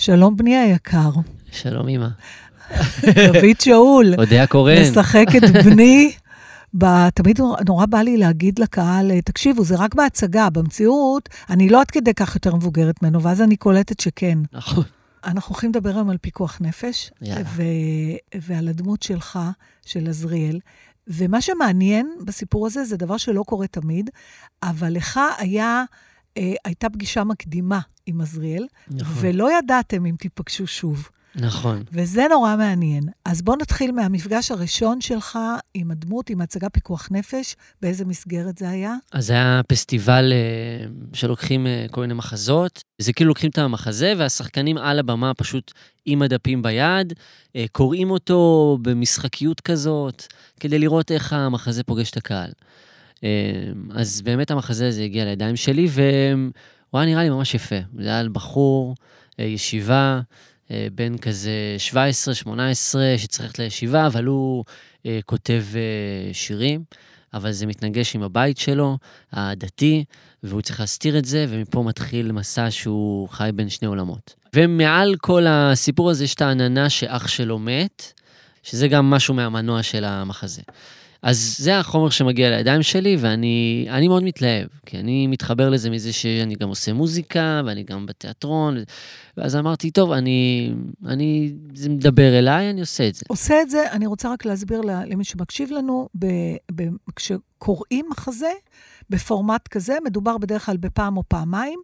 שלום 0.00 0.36
בני 0.36 0.56
היקר, 0.56 1.10
שלום, 1.52 1.88
אמא. 1.88 2.06
דוד 3.04 3.60
שאול, 3.60 4.14
אודיה 4.18 4.46
קורן. 4.46 4.82
משחק 4.82 5.26
את 5.36 5.64
בני. 5.64 6.12
ב- 6.78 7.08
תמיד 7.10 7.38
נור- 7.40 7.56
נורא 7.66 7.86
בא 7.86 7.98
לי 8.02 8.16
להגיד 8.16 8.58
לקהל, 8.58 9.20
תקשיבו, 9.20 9.64
זה 9.64 9.76
רק 9.76 9.94
בהצגה, 9.94 10.50
במציאות, 10.50 11.28
אני 11.50 11.68
לא 11.68 11.80
עד 11.80 11.90
כדי 11.90 12.14
כך 12.14 12.34
יותר 12.34 12.54
מבוגרת 12.54 13.02
ממנו, 13.02 13.22
ואז 13.22 13.42
אני 13.42 13.56
קולטת 13.56 14.00
שכן. 14.00 14.38
נכון. 14.52 14.84
אנחנו 15.24 15.52
הולכים 15.54 15.70
לדבר 15.70 15.90
היום 15.90 16.10
על 16.10 16.16
פיקוח 16.20 16.58
נפש, 16.60 17.10
יאללה. 17.22 17.42
ו- 17.56 17.62
ועל 18.40 18.68
הדמות 18.68 19.02
שלך, 19.02 19.38
של 19.86 20.08
עזריאל. 20.08 20.58
ומה 21.08 21.40
שמעניין 21.40 22.12
בסיפור 22.24 22.66
הזה, 22.66 22.84
זה 22.84 22.96
דבר 22.96 23.16
שלא 23.16 23.42
קורה 23.46 23.66
תמיד, 23.66 24.10
אבל 24.62 24.92
לך 24.92 25.20
היה, 25.38 25.84
אה, 26.36 26.52
הייתה 26.64 26.90
פגישה 26.90 27.24
מקדימה 27.24 27.80
עם 28.06 28.20
עזריאל, 28.20 28.66
נכון. 28.90 29.16
ולא 29.20 29.58
ידעתם 29.58 30.06
אם 30.06 30.14
תיפגשו 30.18 30.66
שוב. 30.66 31.08
נכון. 31.34 31.82
וזה 31.92 32.26
נורא 32.30 32.56
מעניין. 32.56 33.02
אז 33.24 33.42
בוא 33.42 33.56
נתחיל 33.56 33.92
מהמפגש 33.92 34.50
הראשון 34.50 35.00
שלך 35.00 35.38
עם 35.74 35.90
הדמות, 35.90 36.30
עם 36.30 36.40
הצגה 36.40 36.68
פיקוח 36.68 37.08
נפש. 37.10 37.56
באיזה 37.82 38.04
מסגרת 38.04 38.58
זה 38.58 38.68
היה? 38.68 38.94
אז 39.12 39.26
זה 39.26 39.32
היה 39.32 39.60
פסטיבל 39.68 40.32
אה, 40.32 40.86
שלוקחים 41.12 41.66
אה, 41.66 41.86
כל 41.90 42.00
מיני 42.00 42.14
מחזות. 42.14 42.84
זה 42.98 43.12
כאילו 43.12 43.28
לוקחים 43.28 43.50
את 43.50 43.58
המחזה, 43.58 44.12
והשחקנים 44.18 44.78
על 44.78 44.98
הבמה 44.98 45.34
פשוט 45.34 45.72
עם 46.06 46.22
הדפים 46.22 46.62
ביד, 46.62 47.12
אה, 47.56 47.64
קוראים 47.72 48.10
אותו 48.10 48.78
במשחקיות 48.82 49.60
כזאת, 49.60 50.22
כדי 50.60 50.78
לראות 50.78 51.10
איך 51.10 51.32
המחזה 51.32 51.82
פוגש 51.82 52.10
את 52.10 52.16
הקהל. 52.16 52.50
אה, 53.24 53.28
אז 53.94 54.22
באמת 54.22 54.50
המחזה 54.50 54.88
הזה 54.88 55.02
הגיע 55.02 55.24
לידיים 55.24 55.56
שלי, 55.56 55.88
והוא 55.90 57.00
היה 57.00 57.06
נראה 57.06 57.22
לי 57.22 57.30
ממש 57.30 57.54
יפה. 57.54 57.76
זה 57.98 58.08
היה 58.08 58.18
על 58.18 58.28
בחור, 58.28 58.94
אה, 59.40 59.44
ישיבה, 59.44 60.20
אה, 60.70 60.86
בן 60.94 61.18
כזה 61.18 61.76
17-18, 61.78 63.18
שצריך 63.18 63.58
לישיבה, 63.58 64.06
אבל 64.06 64.24
הוא 64.24 64.64
אה, 65.06 65.18
כותב 65.26 65.64
שירים, 66.32 66.84
אבל 67.34 67.52
זה 67.52 67.66
מתנגש 67.66 68.14
עם 68.14 68.22
הבית 68.22 68.58
שלו, 68.58 68.98
הדתי, 69.32 70.04
והוא 70.42 70.62
צריך 70.62 70.80
להסתיר 70.80 71.18
את 71.18 71.24
זה, 71.24 71.46
ומפה 71.48 71.82
מתחיל 71.82 72.32
מסע 72.32 72.70
שהוא 72.70 73.28
חי 73.28 73.50
בין 73.54 73.68
שני 73.68 73.88
עולמות. 73.88 74.34
ומעל 74.56 75.16
כל 75.20 75.46
הסיפור 75.48 76.10
הזה 76.10 76.24
יש 76.24 76.34
את 76.34 76.42
העננה 76.42 76.90
שאח 76.90 77.28
שלו 77.28 77.58
מת, 77.58 78.12
שזה 78.62 78.88
גם 78.88 79.10
משהו 79.10 79.34
מהמנוע 79.34 79.82
של 79.82 80.04
המחזה. 80.04 80.62
אז 81.22 81.56
זה 81.58 81.78
החומר 81.78 82.10
שמגיע 82.10 82.50
לידיים 82.50 82.82
שלי, 82.82 83.16
ואני 83.20 83.86
אני 83.90 84.08
מאוד 84.08 84.22
מתלהב, 84.22 84.68
כי 84.86 84.98
אני 84.98 85.26
מתחבר 85.26 85.70
לזה 85.70 85.90
מזה 85.90 86.12
שאני 86.12 86.54
גם 86.54 86.68
עושה 86.68 86.92
מוזיקה, 86.92 87.62
ואני 87.66 87.82
גם 87.82 88.06
בתיאטרון, 88.06 88.76
ואז 89.36 89.56
אמרתי, 89.56 89.90
טוב, 89.90 90.12
אני, 90.12 90.72
אני, 91.06 91.52
זה 91.74 91.88
מדבר 91.88 92.38
אליי, 92.38 92.70
אני 92.70 92.80
עושה 92.80 93.08
את 93.08 93.14
זה. 93.14 93.24
עושה 93.28 93.62
את 93.62 93.70
זה, 93.70 93.92
אני 93.92 94.06
רוצה 94.06 94.32
רק 94.32 94.44
להסביר 94.44 94.80
למי 94.80 95.24
שמקשיב 95.24 95.70
לנו, 95.70 96.08
ב, 96.18 96.26
ב, 96.74 96.82
כשקוראים 97.16 98.06
מחזה 98.10 98.52
בפורמט 99.10 99.68
כזה, 99.68 99.96
מדובר 100.04 100.38
בדרך 100.38 100.66
כלל 100.66 100.76
בפעם 100.76 101.16
או 101.16 101.22
פעמיים, 101.28 101.80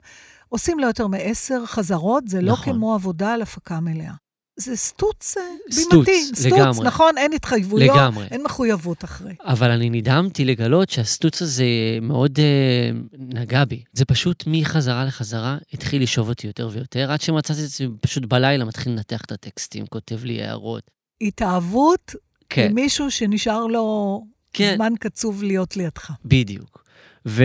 עושים 0.49 0.79
לו 0.79 0.87
יותר 0.87 1.07
מעשר 1.07 1.67
חזרות, 1.67 2.29
זה 2.29 2.41
לא 2.41 2.53
נכון. 2.53 2.75
כמו 2.75 2.95
עבודה 2.95 3.33
על 3.33 3.43
הפקה 3.43 3.81
מלאה. 3.81 4.13
זה 4.57 4.77
סטוץ 4.77 5.37
אה, 5.37 5.43
סטוץ, 5.71 5.93
בימתי, 5.93 6.25
סטוץ, 6.25 6.45
לגמרי. 6.45 6.87
נכון? 6.87 7.19
אין 7.19 7.33
התחייבויות, 7.33 7.97
לגמרי. 7.97 8.27
אין 8.31 8.43
מחויבות 8.43 9.05
אחרי. 9.05 9.35
אבל 9.41 9.71
אני 9.71 9.91
נדהמתי 9.91 10.45
לגלות 10.45 10.91
שהסטוץ 10.91 11.43
הזה 11.43 11.65
מאוד 12.03 12.39
אה, 12.39 12.91
נגע 13.19 13.65
בי. 13.65 13.83
זה 13.93 14.05
פשוט 14.05 14.45
מחזרה 14.47 15.05
לחזרה 15.05 15.59
התחיל 15.73 16.03
לשאוב 16.03 16.29
אותי 16.29 16.47
יותר 16.47 16.69
ויותר, 16.73 17.13
עד 17.13 17.21
שמצאתי 17.21 17.61
את 17.61 17.67
עצמי 17.67 17.89
פשוט 18.01 18.25
בלילה 18.25 18.65
מתחיל 18.65 18.93
לנתח 18.93 19.21
את 19.25 19.33
הטקסטים, 19.33 19.87
כותב 19.87 20.25
לי 20.25 20.43
הערות. 20.43 20.91
התאהבות 21.21 22.15
כן, 22.49 22.67
עם 22.67 22.75
מישהו 22.75 23.11
שנשאר 23.11 23.67
לו 23.67 24.23
כן. 24.53 24.75
זמן 24.77 24.93
קצוב 25.01 25.43
להיות 25.43 25.77
לידך. 25.77 26.11
בדיוק. 26.25 26.85
ו... 27.27 27.45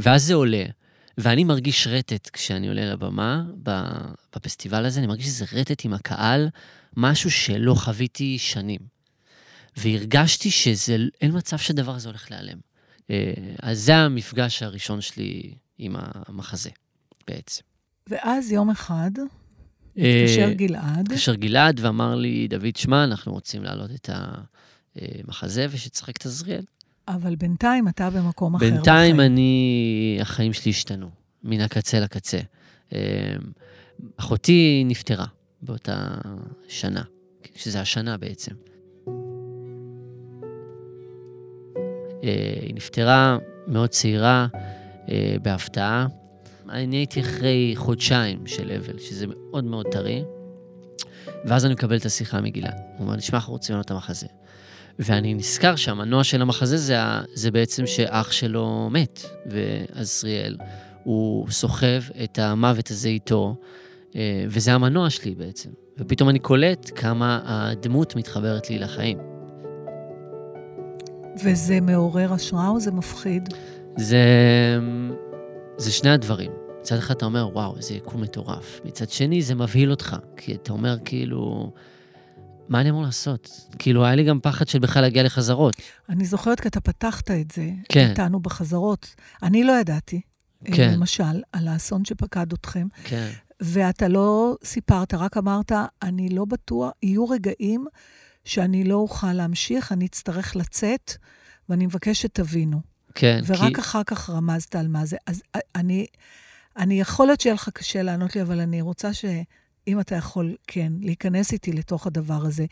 ואז 0.00 0.24
זה 0.24 0.34
עולה, 0.34 0.64
ואני 1.18 1.44
מרגיש 1.44 1.86
רטט 1.86 2.30
כשאני 2.32 2.68
עולה 2.68 2.92
לבמה 2.92 3.44
בפסטיבל 4.36 4.86
הזה, 4.86 5.00
אני 5.00 5.06
מרגיש 5.06 5.26
שזה 5.26 5.44
רטט 5.52 5.84
עם 5.84 5.94
הקהל, 5.94 6.48
משהו 6.96 7.30
שלא 7.30 7.74
חוויתי 7.74 8.38
שנים. 8.38 8.80
והרגשתי 9.76 10.50
שזה, 10.50 10.96
אין 11.20 11.36
מצב 11.36 11.58
שהדבר 11.58 11.94
הזה 11.94 12.08
הולך 12.08 12.30
להיעלם. 12.30 12.58
אה, 13.10 13.32
אז 13.62 13.80
זה 13.80 13.96
המפגש 13.96 14.62
הראשון 14.62 15.00
שלי 15.00 15.54
עם 15.78 15.96
המחזה, 15.98 16.70
בעצם. 17.26 17.62
ואז 18.06 18.52
יום 18.52 18.70
אחד, 18.70 19.10
אה, 19.98 20.22
התקשר 20.24 20.52
גלעד, 20.52 21.12
התקשר 21.12 21.34
גלעד 21.34 21.80
ואמר 21.80 22.14
לי, 22.14 22.48
דוד, 22.48 22.76
שמע, 22.76 23.04
אנחנו 23.04 23.32
רוצים 23.32 23.62
להעלות 23.62 23.90
את 23.90 24.10
המחזה 24.94 25.66
ושתשחק 25.70 26.16
את 26.16 26.26
עזריאל. 26.26 26.64
אבל 27.08 27.36
בינתיים 27.36 27.88
אתה 27.88 28.10
במקום 28.10 28.54
אחר. 28.54 28.64
בינתיים 28.64 29.16
בחיים. 29.16 29.32
אני, 29.32 30.18
החיים 30.20 30.52
שלי 30.52 30.70
השתנו, 30.70 31.10
מן 31.44 31.60
הקצה 31.60 32.00
לקצה. 32.00 32.38
אמ, 32.92 32.98
אחותי 34.16 34.82
נפטרה 34.86 35.26
באותה 35.62 36.06
שנה, 36.68 37.02
שזה 37.54 37.80
השנה 37.80 38.16
בעצם. 38.16 38.54
אה, 42.24 42.58
היא 42.62 42.74
נפטרה 42.74 43.38
מאוד 43.66 43.88
צעירה, 43.88 44.46
אה, 45.08 45.36
בהפתעה. 45.42 46.06
אני 46.70 46.96
הייתי 46.96 47.20
אחרי 47.20 47.72
חודשיים 47.76 48.46
של 48.46 48.72
אבל, 48.72 48.98
שזה 48.98 49.26
מאוד 49.26 49.64
מאוד 49.64 49.86
טרי, 49.90 50.24
ואז 51.44 51.64
אני 51.64 51.74
מקבל 51.74 51.96
את 51.96 52.06
השיחה 52.06 52.40
מגלעד. 52.40 52.74
הוא 52.74 53.04
אומר 53.04 53.14
לי, 53.16 53.22
שמע, 53.22 53.38
אנחנו 53.38 53.52
רוצים 53.52 53.72
לעלות 53.72 53.86
את 53.86 53.90
המחזה. 53.90 54.26
ואני 54.98 55.34
נזכר 55.34 55.76
שהמנוע 55.76 56.24
של 56.24 56.42
המחזה 56.42 56.76
זה, 56.76 56.96
זה 57.34 57.50
בעצם 57.50 57.86
שאח 57.86 58.32
שלו 58.32 58.88
מת, 58.92 59.22
ועזריאל, 59.46 60.56
הוא 61.04 61.50
סוחב 61.50 62.02
את 62.24 62.38
המוות 62.38 62.90
הזה 62.90 63.08
איתו, 63.08 63.56
אה, 64.16 64.44
וזה 64.48 64.72
המנוע 64.72 65.10
שלי 65.10 65.34
בעצם. 65.34 65.70
ופתאום 65.98 66.28
אני 66.28 66.38
קולט 66.38 66.90
כמה 66.94 67.40
הדמות 67.44 68.16
מתחברת 68.16 68.70
לי 68.70 68.78
לחיים. 68.78 69.18
וזה 71.44 71.80
מעורר 71.80 72.32
השראה 72.32 72.68
או 72.68 72.80
זה 72.80 72.92
מפחיד? 72.92 73.48
זה, 73.96 74.18
זה 75.76 75.92
שני 75.92 76.10
הדברים. 76.10 76.50
מצד 76.80 76.96
אחד 76.96 77.14
אתה 77.14 77.24
אומר, 77.24 77.48
וואו, 77.52 77.76
איזה 77.76 77.94
יקום 77.94 78.20
מטורף. 78.20 78.80
מצד 78.84 79.08
שני, 79.08 79.42
זה 79.42 79.54
מבהיל 79.54 79.90
אותך, 79.90 80.16
כי 80.36 80.54
אתה 80.54 80.72
אומר, 80.72 80.96
כאילו, 81.04 81.70
מה 82.68 82.80
אני 82.80 82.90
אמור 82.90 83.02
לעשות? 83.02 83.50
כאילו, 83.78 84.04
היה 84.04 84.14
לי 84.14 84.24
גם 84.24 84.40
פחד 84.40 84.68
של 84.68 84.78
בכלל 84.78 85.02
להגיע 85.02 85.22
לחזרות. 85.22 85.76
אני 86.08 86.24
זוכרת 86.24 86.60
כי 86.60 86.68
אתה 86.68 86.80
פתחת 86.80 87.30
את 87.30 87.50
זה 87.50 87.70
כן. 87.88 88.10
איתנו 88.10 88.40
בחזרות. 88.40 89.14
אני 89.42 89.64
לא 89.64 89.72
ידעתי, 89.72 90.20
אה, 90.66 90.76
כן. 90.76 90.92
למשל, 90.94 91.42
על 91.52 91.68
האסון 91.68 92.04
שפקד 92.04 92.52
אתכם, 92.52 92.86
כן. 93.04 93.30
ואתה 93.60 94.08
לא 94.08 94.56
סיפרת, 94.64 95.14
רק 95.14 95.36
אמרת, 95.36 95.72
אני 96.02 96.28
לא 96.28 96.44
בטוח, 96.44 96.90
יהיו 97.02 97.28
רגעים 97.28 97.86
שאני 98.44 98.84
לא 98.84 98.94
אוכל 98.94 99.32
להמשיך, 99.32 99.92
אני 99.92 100.06
אצטרך 100.06 100.56
לצאת, 100.56 101.12
ואני 101.68 101.86
מבקש 101.86 102.22
שתבינו. 102.22 102.80
כן, 103.14 103.40
ורק 103.46 103.74
כי... 103.74 103.80
אחר 103.80 104.02
כך 104.06 104.30
רמזת 104.30 104.76
על 104.76 104.88
מה 104.88 105.06
זה. 105.06 105.16
אז 105.26 105.42
אה, 105.54 105.60
אני, 105.74 106.06
אני 106.76 107.00
יכול 107.00 107.26
להיות 107.26 107.40
שיהיה 107.40 107.54
לך 107.54 107.68
קשה 107.68 108.02
לענות 108.02 108.36
לי, 108.36 108.42
אבל 108.42 108.60
אני 108.60 108.80
רוצה 108.80 109.10
שאם 109.86 110.00
אתה 110.00 110.14
יכול, 110.14 110.54
כן, 110.66 110.92
להיכנס 111.00 111.52
איתי 111.52 111.72
לתוך 111.72 112.06
הדבר 112.06 112.42
הזה. 112.44 112.66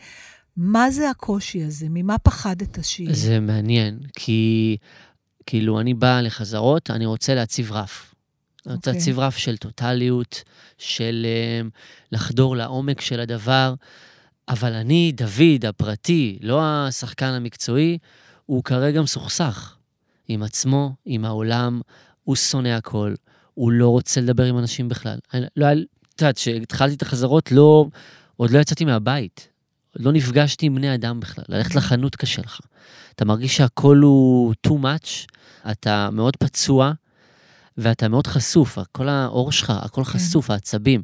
מה 0.57 0.91
זה 0.91 1.09
הקושי 1.09 1.63
הזה? 1.63 1.85
ממה 1.89 2.17
פחדת 2.17 2.77
שיהיה? 2.81 3.13
זה 3.13 3.39
מעניין, 3.39 3.99
כי 4.15 4.77
כאילו 5.45 5.79
אני 5.79 5.93
בא 5.93 6.21
לחזרות, 6.21 6.91
אני 6.91 7.05
רוצה 7.05 7.35
להציב 7.35 7.71
רף. 7.71 8.13
אני 8.65 8.75
רוצה 8.75 8.89
אוקיי. 8.91 8.99
להציב 8.99 9.19
רף 9.19 9.37
של 9.37 9.57
טוטליות, 9.57 10.43
של 10.77 11.25
um, 11.65 11.69
לחדור 12.11 12.55
לעומק 12.55 13.01
של 13.01 13.19
הדבר, 13.19 13.73
אבל 14.49 14.73
אני, 14.73 15.11
דוד, 15.11 15.65
הפרטי, 15.67 16.39
לא 16.41 16.61
השחקן 16.63 17.25
המקצועי, 17.25 17.97
הוא 18.45 18.63
כרגע 18.63 19.01
מסוכסך 19.01 19.75
עם 20.27 20.43
עצמו, 20.43 20.95
עם 21.05 21.25
העולם, 21.25 21.81
הוא 22.23 22.35
שונא 22.35 22.67
הכל, 22.67 23.13
הוא 23.53 23.71
לא 23.71 23.89
רוצה 23.89 24.21
לדבר 24.21 24.43
עם 24.43 24.57
אנשים 24.57 24.89
בכלל. 24.89 25.17
אני, 25.33 25.45
לא 25.55 25.65
את 26.21 26.25
יודעת, 26.25 26.35
כשהתחלתי 26.35 26.95
את 26.95 27.01
החזרות, 27.01 27.51
לא, 27.51 27.85
עוד 28.37 28.51
לא 28.51 28.59
יצאתי 28.59 28.85
מהבית. 28.85 29.47
לא 29.95 30.11
נפגשתי 30.11 30.65
עם 30.65 30.75
בני 30.75 30.93
אדם 30.95 31.19
בכלל. 31.19 31.43
ללכת 31.49 31.75
לחנות 31.75 32.15
קשה 32.15 32.41
לך. 32.41 32.59
אתה 33.15 33.25
מרגיש 33.25 33.57
שהכל 33.57 33.97
הוא 33.97 34.53
too 34.67 34.71
much, 34.71 35.27
אתה 35.71 36.09
מאוד 36.11 36.35
פצוע, 36.35 36.91
ואתה 37.77 38.07
מאוד 38.07 38.27
חשוף, 38.27 38.77
כל 38.91 39.09
העור 39.09 39.51
שלך, 39.51 39.73
הכל 39.75 40.03
חשוף, 40.03 40.49
העצבים. 40.51 41.01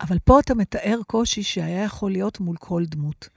אבל 0.00 0.16
פה 0.24 0.40
אתה 0.40 0.54
מתאר 0.54 0.98
קושי 1.06 1.42
שהיה 1.42 1.84
יכול 1.84 2.10
להיות 2.12 2.40
מול 2.40 2.56
כל 2.60 2.84
דמות. 2.86 3.28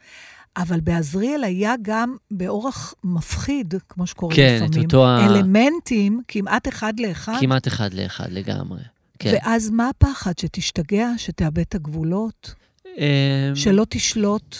אבל 0.57 0.79
בעזריאל 0.79 1.43
היה 1.43 1.73
גם 1.81 2.15
באורח 2.31 2.93
מפחיד, 3.03 3.73
כמו 3.89 4.07
שקוראים 4.07 4.35
כן, 4.35 4.61
לפעמים, 4.65 4.83
אותו 4.85 5.07
ה- 5.07 5.25
אלמנטים 5.25 6.21
כמעט 6.27 6.67
אחד 6.67 6.93
לאחד. 6.99 7.37
כמעט 7.39 7.67
אחד 7.67 7.93
לאחד 7.93 8.31
לגמרי. 8.31 8.81
כן. 9.21 9.33
ואז 9.43 9.69
מה 9.69 9.89
הפחד? 9.89 10.31
שתשתגע, 10.39 11.07
שתאבד 11.17 11.59
את 11.59 11.75
הגבולות, 11.75 12.53
אמ, 12.97 13.55
שלא 13.55 13.85
תשלוט? 13.89 14.55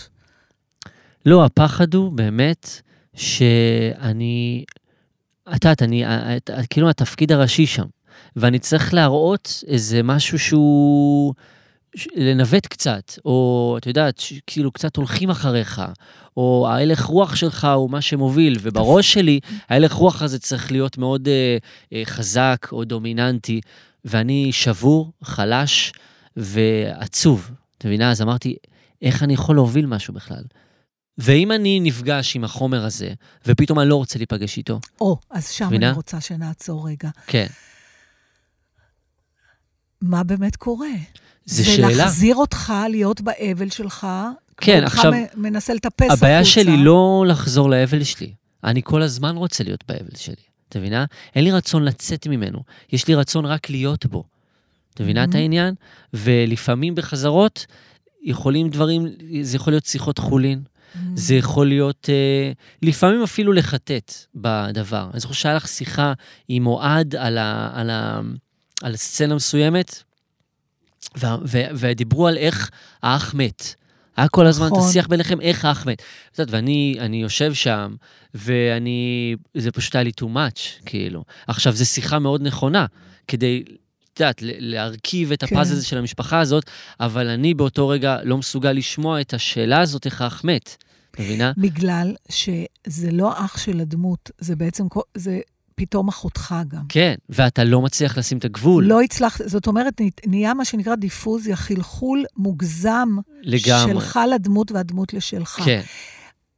לא, 1.26 1.46
הפחד 1.46 1.94
הוא 1.94 2.12
באמת 2.12 2.68
שאני... 3.16 4.66
את 5.56 5.64
יודעת, 5.66 5.82
אני, 5.82 6.06
את- 6.06 6.50
את- 6.50 6.66
כאילו 6.70 6.90
התפקיד 6.90 7.32
הראשי 7.32 7.66
שם, 7.66 7.86
ואני 8.36 8.60
צריך 8.60 8.94
להראות 8.94 9.64
איזה 9.68 10.04
משהו 10.04 10.40
שהוא... 10.40 11.34
לנווט 12.16 12.66
קצת, 12.68 13.12
או 13.26 13.76
את 13.78 13.88
יודעת, 13.88 14.22
כאילו 14.48 14.72
קצת 14.72 14.96
הולכים 14.98 15.30
אחריך, 15.30 15.82
או 16.38 16.68
ההלך 16.70 17.04
רוח 17.04 17.36
שלך 17.36 17.68
הוא 17.76 17.90
מה 17.92 18.02
שמוביל, 18.02 18.58
ובראש 18.62 19.14
שלי 19.14 19.40
ההלך 19.70 19.94
רוח 19.94 20.22
הזה 20.22 20.40
צריך 20.40 20.72
להיות 20.72 20.98
מאוד 20.98 21.28
אה, 21.28 21.58
אה, 21.94 22.02
חזק 22.06 22.68
או 22.72 22.84
דומיננטי, 22.84 23.62
ואני 24.06 24.50
שבור, 24.52 25.12
חלש 25.24 25.94
ועצוב, 26.36 27.52
את 27.78 27.86
מבינה? 27.86 28.12
אז 28.12 28.22
אמרתי, 28.22 28.56
איך 29.02 29.24
אני 29.24 29.34
יכול 29.34 29.56
להוביל 29.56 29.86
משהו 29.86 30.14
בכלל? 30.14 30.44
ואם 31.18 31.52
אני 31.52 31.80
נפגש 31.80 32.36
עם 32.36 32.44
החומר 32.44 32.86
הזה, 32.86 33.14
ופתאום 33.46 33.80
אני 33.80 33.90
לא 33.90 33.96
רוצה 33.96 34.20
להיפגש 34.20 34.58
איתו, 34.58 34.80
או, 35.02 35.18
אז 35.32 35.50
שם 35.50 35.68
מבינה? 35.68 35.88
אני 35.88 35.96
רוצה 35.96 36.22
שנעצור 36.22 36.88
רגע. 36.88 37.10
כן, 37.28 37.48
מה 40.02 40.24
באמת 40.24 40.56
קורה? 40.56 40.88
זו 41.46 41.64
זה 41.64 41.66
שאלה. 41.66 41.90
להחזיר 41.90 42.36
אותך 42.36 42.74
להיות 42.90 43.22
באבל 43.22 43.70
שלך. 43.70 44.08
כן, 44.58 44.84
עכשיו, 44.84 45.12
מנסה 45.36 45.74
לטפס 45.74 46.08
החוצה. 46.08 46.14
הבעיה 46.14 46.46
שלי 46.46 46.78
לא 46.78 47.26
לחזור 47.28 47.70
לאבל 47.70 48.04
שלי. 48.04 48.34
אני 48.64 48.82
כל 48.84 49.02
הזמן 49.02 49.36
רוצה 49.36 49.64
להיות 49.64 49.84
באבל 49.88 50.16
שלי, 50.16 50.44
את 50.72 50.78
מבינה? 50.78 51.06
אין 51.36 51.44
לי 51.44 51.52
רצון 51.52 51.84
לצאת 51.84 52.28
ממנו, 52.28 52.60
יש 52.92 53.08
לי 53.08 53.16
רצון 53.16 53.46
רק 53.46 53.70
להיות 53.70 54.06
בו. 54.06 54.24
את 54.94 55.02
מבינה 55.02 55.24
את 55.24 55.30
Mhm. 55.30 55.38
העניין? 55.38 55.76
ולפעמים 56.14 56.96
בחזרות 56.96 57.66
יכולים 58.24 58.70
דברים, 58.70 59.08
זה 59.42 59.56
יכול 59.58 59.74
להיות 59.74 59.86
שיחות 59.86 60.18
חולין, 60.18 60.62
Mm. 60.64 60.98
זה 61.16 61.36
יכול 61.36 61.68
להיות, 61.68 62.10
אה, 62.10 62.52
לפעמים 62.82 63.24
אפילו 63.24 63.54
לחטט 63.54 64.14
בדבר. 64.36 65.10
אני 65.14 65.20
זוכר 65.20 65.34
שהיה 65.34 65.56
לך 65.56 65.68
שיחה 65.68 66.14
עם 66.48 66.68
אוהד 66.68 67.16
על, 67.16 67.38
ה, 67.38 67.70
על, 67.74 67.90
ה, 67.90 68.22
על 68.82 68.96
סצנה 68.96 69.36
מסוימת, 69.36 70.04
ו, 71.18 71.26
ו, 71.46 71.62
ודיברו 71.76 72.28
על 72.28 72.38
איך 72.38 72.70
האח 73.04 73.34
מת. 73.34 73.76
היה 74.22 74.30
כל 74.30 74.48
הזמן 74.48 74.68
את 74.68 74.72
נכון. 74.72 74.90
השיח 74.90 75.08
ביניכם, 75.08 75.42
איך 75.42 75.66
אחמד. 75.66 75.96
את 76.34 76.40
ואני 76.50 76.98
אני 77.00 77.22
יושב 77.22 77.54
שם, 77.54 77.96
ואני, 78.34 79.36
זה 79.58 79.72
פשוט 79.72 79.96
היה 79.96 80.04
לי 80.04 80.12
too 80.22 80.26
much, 80.26 80.84
כאילו. 80.86 81.24
עכשיו, 81.48 81.74
זו 81.74 81.86
שיחה 81.86 82.20
מאוד 82.20 82.42
נכונה, 82.42 82.86
כדי, 83.28 83.64
את 84.14 84.20
יודעת, 84.20 84.38
להרכיב 84.42 85.32
את 85.32 85.44
כן. 85.44 85.56
הפאזל 85.56 85.74
הזה 85.74 85.86
של 85.86 85.98
המשפחה 85.98 86.40
הזאת, 86.40 86.70
אבל 87.00 87.28
אני 87.28 87.54
באותו 87.54 87.88
רגע 87.88 88.18
לא 88.24 88.38
מסוגל 88.38 88.72
לשמוע 88.72 89.22
את 89.22 89.34
השאלה 89.34 89.82
הזאת, 89.82 90.06
איך 90.06 90.22
האח 90.22 90.44
מת. 90.44 90.84
מבינה? 91.20 91.52
בגלל 91.58 92.16
שזה 92.30 93.12
לא 93.12 93.32
אח 93.46 93.58
של 93.58 93.80
הדמות, 93.80 94.32
זה 94.40 94.56
בעצם, 94.56 94.84
זה 95.16 95.40
פתאום 95.82 96.08
אחותך 96.08 96.56
גם. 96.68 96.82
כן, 96.90 97.16
ואתה 97.30 97.64
לא 97.64 97.82
מצליח 97.82 98.18
לשים 98.18 98.38
את 98.38 98.46
הגבול. 98.46 98.84
לא 98.86 99.02
הצלחת, 99.02 99.48
זאת 99.48 99.68
אומרת, 99.68 100.02
נה- 100.02 100.08
נהיה 100.26 100.54
מה 100.54 100.66
שנקרא 100.66 100.96
דיפוזיה, 100.96 101.56
חלחול 101.56 102.24
מוגזם 102.38 103.10
לגמרי. 103.42 103.94
שלך 103.94 104.20
לדמות 104.34 104.72
והדמות 104.72 105.14
לשלך. 105.14 105.50
כן, 105.66 105.82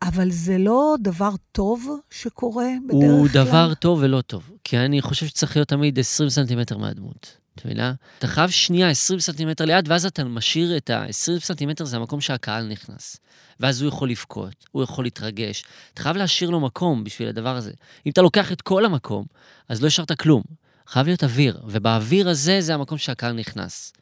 אבל 0.02 0.32
זה 0.32 0.58
לא 0.58 0.96
דבר 1.02 1.30
טוב 1.52 1.88
שקורה 2.12 2.66
בדרך 2.88 3.02
הוא 3.12 3.28
כלל? 3.28 3.34
דבר 3.46 3.74
טוב 3.74 4.00
ולא 4.02 4.22
טוב, 4.22 4.52
כי 4.64 4.78
אני 4.78 5.02
חושב 5.02 5.26
שצריך 5.28 5.56
להיות 5.58 5.68
תמיד 5.68 6.00
20 6.00 6.30
סנטימטר 6.30 6.78
מהדמות. 6.78 7.38
את 7.56 7.66
מבינה? 7.66 7.94
אתה 8.20 8.28
חייב 8.28 8.50
שנייה 8.50 8.89
20 8.89 9.20
סנטימטר 9.20 9.66
ליד, 9.66 9.86
ואז 9.88 10.06
אתה 10.06 10.24
משאיר 10.24 10.78
את 10.78 10.89
ה-20 10.89 11.39
סנטימטר, 11.39 11.86
זה 11.86 11.98
המקום 11.98 12.22
שהקהל 12.22 12.68
נכנס. 12.68 13.18
ואז 13.60 13.82
הוא 13.82 13.88
יכול 13.88 14.10
לבכות, 14.10 14.66
הוא 14.72 14.84
יכול 14.84 15.06
להתרגש. 15.06 15.63
אתה 15.94 16.02
חייב 16.02 16.18
להשאיר 16.18 16.50
לו 16.50 16.60
מקום 16.60 17.04
בשביל 17.04 17.28
הדבר 17.28 17.56
הזה. 17.56 17.72
אם 18.06 18.12
אתה 18.12 18.22
לוקח 18.22 18.52
את 18.52 18.62
כל 18.62 18.86
המקום, 18.86 19.26
אז 19.70 19.82
לא 19.82 19.88
השארת 19.88 20.12
כלום. 20.12 20.44
חייב 20.88 21.06
להיות 21.06 21.24
אוויר, 21.24 21.62
ובאוויר 21.68 22.30
הזה 22.30 22.62
זה 22.62 22.74
המקום 22.74 22.98
שהקהל 22.98 23.34
נכנס. 23.34 23.94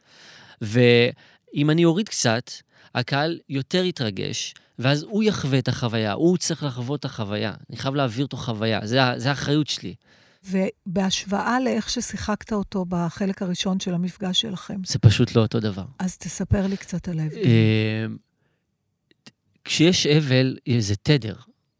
ואם 0.60 1.70
אני 1.70 1.84
אוריד 1.84 2.08
קצת, 2.08 2.50
הקהל 2.94 3.38
יותר 3.48 3.84
יתרגש, 3.84 4.54
ואז 4.78 5.02
הוא 5.02 5.22
יחווה 5.22 5.58
את 5.58 5.68
החוויה, 5.68 6.12
הוא 6.12 6.38
צריך 6.38 6.62
לחוות 6.62 7.00
את 7.00 7.04
החוויה. 7.04 7.52
אני 7.70 7.76
חייב 7.76 7.94
להעביר 7.94 8.24
אותו 8.24 8.36
חוויה, 8.36 8.80
זה, 8.84 8.98
זה 9.16 9.28
האחריות 9.28 9.66
שלי. 9.66 9.94
ובהשוואה 10.44 11.60
לאיך 11.60 11.90
ששיחקת 11.90 12.52
אותו 12.52 12.84
בחלק 12.88 13.42
הראשון 13.42 13.80
של 13.80 13.94
המפגש 13.94 14.40
שלכם, 14.40 14.80
זה 14.86 14.98
פשוט 14.98 15.36
לא 15.36 15.40
אותו 15.42 15.60
דבר. 15.60 15.84
אז 15.98 16.18
תספר 16.18 16.66
לי 16.66 16.76
קצת 16.76 17.08
על 17.08 17.20
ההבדל. 17.20 17.38
אה, 17.44 18.06
כשיש 19.64 20.06
אבל, 20.06 20.56
זה 20.78 20.94
תדר. 20.96 21.34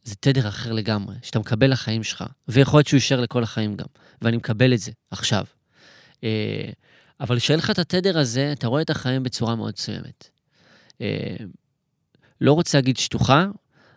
זה 0.05 0.15
תדר 0.15 0.49
אחר 0.49 0.73
לגמרי, 0.73 1.17
שאתה 1.23 1.39
מקבל 1.39 1.73
לחיים 1.73 2.03
שלך, 2.03 2.25
ויכול 2.49 2.79
להיות 2.79 2.87
שהוא 2.87 2.99
יישאר 2.99 3.21
לכל 3.21 3.43
החיים 3.43 3.77
גם, 3.77 3.87
ואני 4.23 4.37
מקבל 4.37 4.75
את 4.75 4.79
זה 4.79 4.93
עכשיו. 5.11 5.45
אה, 6.25 6.71
אבל 7.21 7.39
כשאין 7.39 7.59
לך 7.59 7.71
את 7.71 7.79
התדר 7.79 8.19
הזה, 8.19 8.53
אתה 8.53 8.67
רואה 8.67 8.83
את 8.83 8.91
החיים 8.91 9.23
בצורה 9.23 9.57
מאוד 9.57 9.75
מסוימת. 9.77 10.29
אה, 11.01 11.37
לא 12.41 12.53
רוצה 12.53 12.79
להגיד 12.79 12.97
שטוחה, 12.97 13.47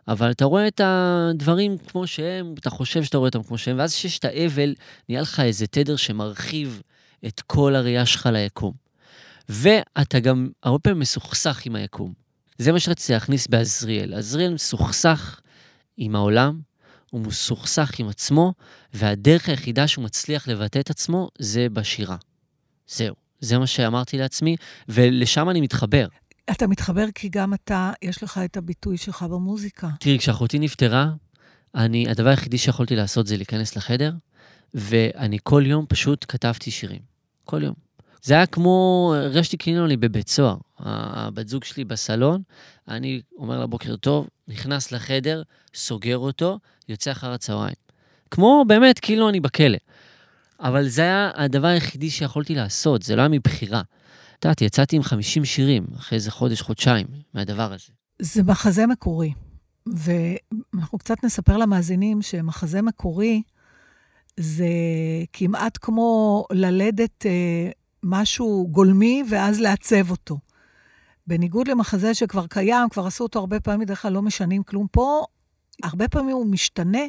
אבל 0.08 0.32
אתה 0.32 0.46
רואה 0.46 0.68
את 0.68 0.82
הדברים 0.84 1.78
כמו 1.78 2.08
שהם, 2.08 2.56
אתה 2.60 2.70
חושב 2.70 3.04
שאתה 3.04 3.18
רואה 3.18 3.28
אותם 3.28 3.44
כמו 3.44 3.58
שהם, 3.58 3.80
ואז 3.80 3.94
כשיש 3.94 4.20
את 4.20 4.26
האבל, 4.26 4.76
נהיה 5.10 5.22
לך 5.22 5.39
איזה 5.39 5.68
תדר 5.68 5.96
שמרחיב 5.96 6.82
את 7.28 7.41
כל 7.48 7.76
הראייה 7.76 8.06
שלך 8.06 8.30
ליקום. 8.32 8.74
ואתה 9.50 10.20
גם 10.20 10.50
הרבה 10.63 10.80
פעמים 10.80 11.00
מסוכסך 11.00 11.65
עם 11.65 11.76
היקום. 11.76 12.13
זה 12.58 12.72
מה 12.72 12.80
שרציתי 12.80 13.13
להכניס 13.13 13.48
בעזריאל. 13.48 14.13
עזריאל 14.13 14.54
מסוכסך 14.54 15.39
עם 15.98 16.15
העולם, 16.15 16.60
הוא 17.12 17.22
מסוכסך 17.22 18.00
עם 18.00 18.10
עצמו, 18.10 18.54
והדרך 18.94 19.50
היחידה 19.50 19.88
שהוא 19.88 20.06
מצליח 20.06 20.48
לבטא 20.48 20.80
את 20.80 20.89
עצמו 20.89 21.30
זה 21.39 21.68
בשירה. 21.74 22.18
זהו. 22.88 23.15
זה 23.39 23.58
מה 23.58 23.68
שאמרתי 23.68 24.18
לעצמי, 24.18 24.56
ולשם 24.89 25.50
אני 25.50 25.62
מתחבר. 25.62 26.08
אתה 26.52 26.68
מתחבר 26.68 27.06
כי 27.16 27.30
גם 27.30 27.54
אתה, 27.54 27.92
יש 28.02 28.24
לך 28.24 28.40
את 28.46 28.58
הביטוי 28.58 28.98
שלך 28.98 29.24
במוזיקה. 29.24 29.90
תראי, 30.00 30.20
כשאחותי 30.20 30.60
נפטרה, 30.60 31.12
אני, 31.76 32.10
הדבר 32.10 32.30
היחידי 32.30 32.58
שיכולתי 32.58 32.96
לעשות 32.96 33.28
זה 33.28 33.38
להיכנס 33.38 33.76
לחדר, 33.76 34.14
ואני 34.74 35.38
כל 35.44 35.64
יום 35.66 35.86
פשוט 35.90 36.26
כתבתי 36.28 36.72
שירים. 36.72 37.02
כל 37.46 37.64
יום. 37.64 37.74
זה 38.24 38.34
היה 38.34 38.46
כמו, 38.46 39.14
הרגשתי 39.18 39.58
כאילו 39.58 39.86
אני 39.86 39.98
בבית 39.98 40.30
סוהר. 40.30 40.58
הבת 40.80 41.48
זוג 41.48 41.64
שלי 41.64 41.84
בסלון, 41.84 42.42
אני 42.88 43.22
אומר 43.38 43.60
לה 43.60 43.68
בוקר 43.68 43.96
טוב, 43.96 44.28
נכנס 44.48 44.92
לחדר, 44.92 45.42
סוגר 45.76 46.18
אותו, 46.18 46.60
יוצא 46.90 47.12
אחר 47.12 47.32
הצהריים. 47.32 47.76
כמו 48.32 48.66
באמת, 48.68 49.00
כאילו 49.00 49.30
אני 49.30 49.40
בכלא. 49.40 49.78
אבל 50.60 50.88
זה 50.88 51.02
היה 51.02 51.32
הדבר 51.36 51.68
היחידי 51.68 52.10
שיכולתי 52.10 52.56
לעשות, 52.56 53.04
זה 53.04 53.16
לא 53.16 53.22
היה 53.22 53.30
מבחירה. 53.30 53.82
את 54.39 54.45
יודעת, 54.45 54.62
יצאתי 54.62 54.95
עם 54.95 55.04
50 55.04 55.45
שירים 55.45 55.86
אחרי 55.95 56.15
איזה 56.15 56.32
חודש, 56.32 56.62
חודשיים 56.62 57.08
מהדבר 57.34 57.74
הזה. 57.74 57.93
זה 58.19 58.43
מחזה 58.43 58.88
מקורי, 58.88 59.34
ואנחנו 59.88 60.98
קצת 60.98 61.24
נספר 61.24 61.58
למאזינים 61.58 62.21
שמחזה 62.21 62.82
מקורי 62.82 63.41
זה 64.39 64.67
כמעט 65.34 65.78
כמו 65.82 66.45
ללדת 66.52 67.26
אה, 67.26 67.69
משהו 68.04 68.67
גולמי 68.71 69.24
ואז 69.30 69.60
לעצב 69.60 70.12
אותו. 70.12 70.38
בניגוד 71.28 71.67
למחזה 71.67 72.13
שכבר 72.13 72.48
קיים, 72.48 72.89
כבר 72.89 73.06
עשו 73.08 73.24
אותו 73.24 73.39
הרבה 73.39 73.60
פעמים, 73.60 73.80
בדרך 73.80 74.02
כלל 74.02 74.13
לא 74.13 74.21
משנים 74.21 74.63
כלום. 74.63 74.88
פה, 74.91 75.24
הרבה 75.84 76.08
פעמים 76.08 76.36
הוא 76.36 76.45
משתנה, 76.45 77.04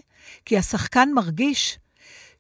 כי 0.45 0.59
השחקן 0.59 1.09
מרגיש 1.15 1.79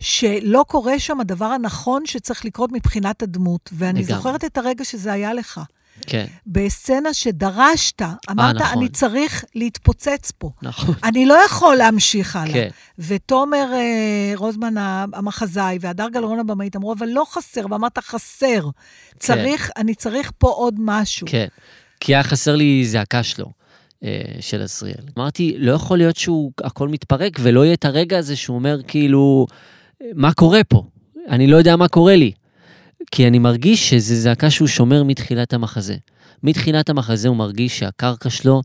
שלא 0.01 0.65
קורה 0.69 0.99
שם 0.99 1.21
הדבר 1.21 1.45
הנכון 1.45 2.07
שצריך 2.07 2.45
לקרות 2.45 2.73
מבחינת 2.73 3.23
הדמות. 3.23 3.71
ואני 3.73 4.01
לגמרי. 4.01 4.15
זוכרת 4.15 4.45
את 4.45 4.59
הרגע 4.59 4.85
שזה 4.85 5.13
היה 5.13 5.35
לך. 5.35 5.61
כן, 6.07 6.27
בסצנה 6.47 7.15
שדרשת, 7.15 8.03
אמרת, 8.31 8.57
נכון. 8.57 8.79
אני 8.79 8.89
צריך 8.89 9.45
להתפוצץ 9.55 10.33
פה. 10.39 10.51
נכון. 10.63 10.95
אני 11.05 11.27
לא 11.27 11.39
יכול 11.47 11.77
להמשיך 11.77 12.37
הלאה. 12.37 12.53
כן. 12.53 12.69
ותומר 12.99 13.67
אה, 13.73 14.33
רוזמן 14.37 14.75
המחזאי 15.13 15.79
והדר 15.81 16.09
גלרון 16.09 16.39
הבמאית 16.39 16.77
אמרו, 16.77 16.93
אבל 16.93 17.09
לא 17.09 17.25
חסר, 17.31 17.67
ואמרת, 17.71 17.99
חסר. 17.99 18.69
צריך, 19.19 19.71
אני 19.77 19.95
צריך 19.95 20.33
פה 20.39 20.49
עוד 20.49 20.75
משהו. 20.79 21.27
כן, 21.31 21.47
כי 22.01 22.15
היה 22.15 22.23
חסר 22.23 22.57
לי 22.57 22.85
זעקה 22.85 23.23
שלו, 23.23 23.47
אה, 24.05 24.23
של 24.41 24.63
עזריאל. 24.63 25.05
אמרתי, 25.19 25.55
לא 25.59 25.73
יכול 25.73 25.99
להיות 25.99 26.17
שהוא, 26.17 26.53
הכל 26.65 26.89
מתפרק, 26.89 27.33
ולא 27.41 27.65
יהיה 27.65 27.75
את 27.75 27.85
הרגע 27.85 28.19
הזה 28.19 28.37
שהוא 28.37 28.55
אומר, 28.55 28.81
כאילו, 28.89 29.47
מה 30.15 30.33
קורה 30.33 30.65
פה? 30.65 30.83
אני 31.29 31.47
לא 31.47 31.57
יודע 31.57 31.77
מה 31.77 31.89
קורה 31.89 32.17
לי. 32.17 32.33
כי 33.11 33.27
אני 33.27 33.39
מרגיש 33.39 33.91
שזו 33.91 34.15
זעקה 34.15 34.51
שהוא 34.51 34.69
שומר 34.69 35.03
מתחילת 35.03 35.53
המחזה. 35.53 35.97
מתחילת 36.43 36.89
המחזה 36.89 37.29
הוא 37.29 37.37
מרגיש 37.37 37.79
שהקרקע 37.79 38.31
שלו 38.31 38.63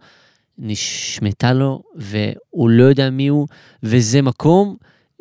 נשמטה 0.57 1.53
לו, 1.53 1.83
והוא 1.95 2.69
לא 2.69 2.83
יודע 2.83 3.09
מי 3.09 3.27
הוא, 3.27 3.47
וזה 3.83 4.21
מקום 4.21 4.75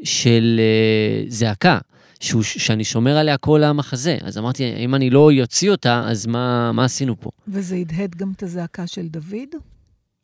של 0.04 0.60
אה, 0.60 1.24
זעקה. 1.28 1.78
שהוא, 2.20 2.42
שאני 2.42 2.84
שומר 2.84 3.16
עליה 3.16 3.36
כל 3.36 3.64
המחזה. 3.64 4.18
אז 4.22 4.38
אמרתי, 4.38 4.74
אם 4.76 4.94
אני 4.94 5.10
לא 5.10 5.30
אוציא 5.42 5.70
אותה, 5.70 6.04
אז 6.06 6.26
מה, 6.26 6.72
מה 6.72 6.84
עשינו 6.84 7.20
פה? 7.20 7.30
וזה 7.48 7.76
הדהד 7.76 8.14
גם 8.14 8.32
את 8.36 8.42
הזעקה 8.42 8.86
של 8.86 9.08
דוד? 9.08 9.48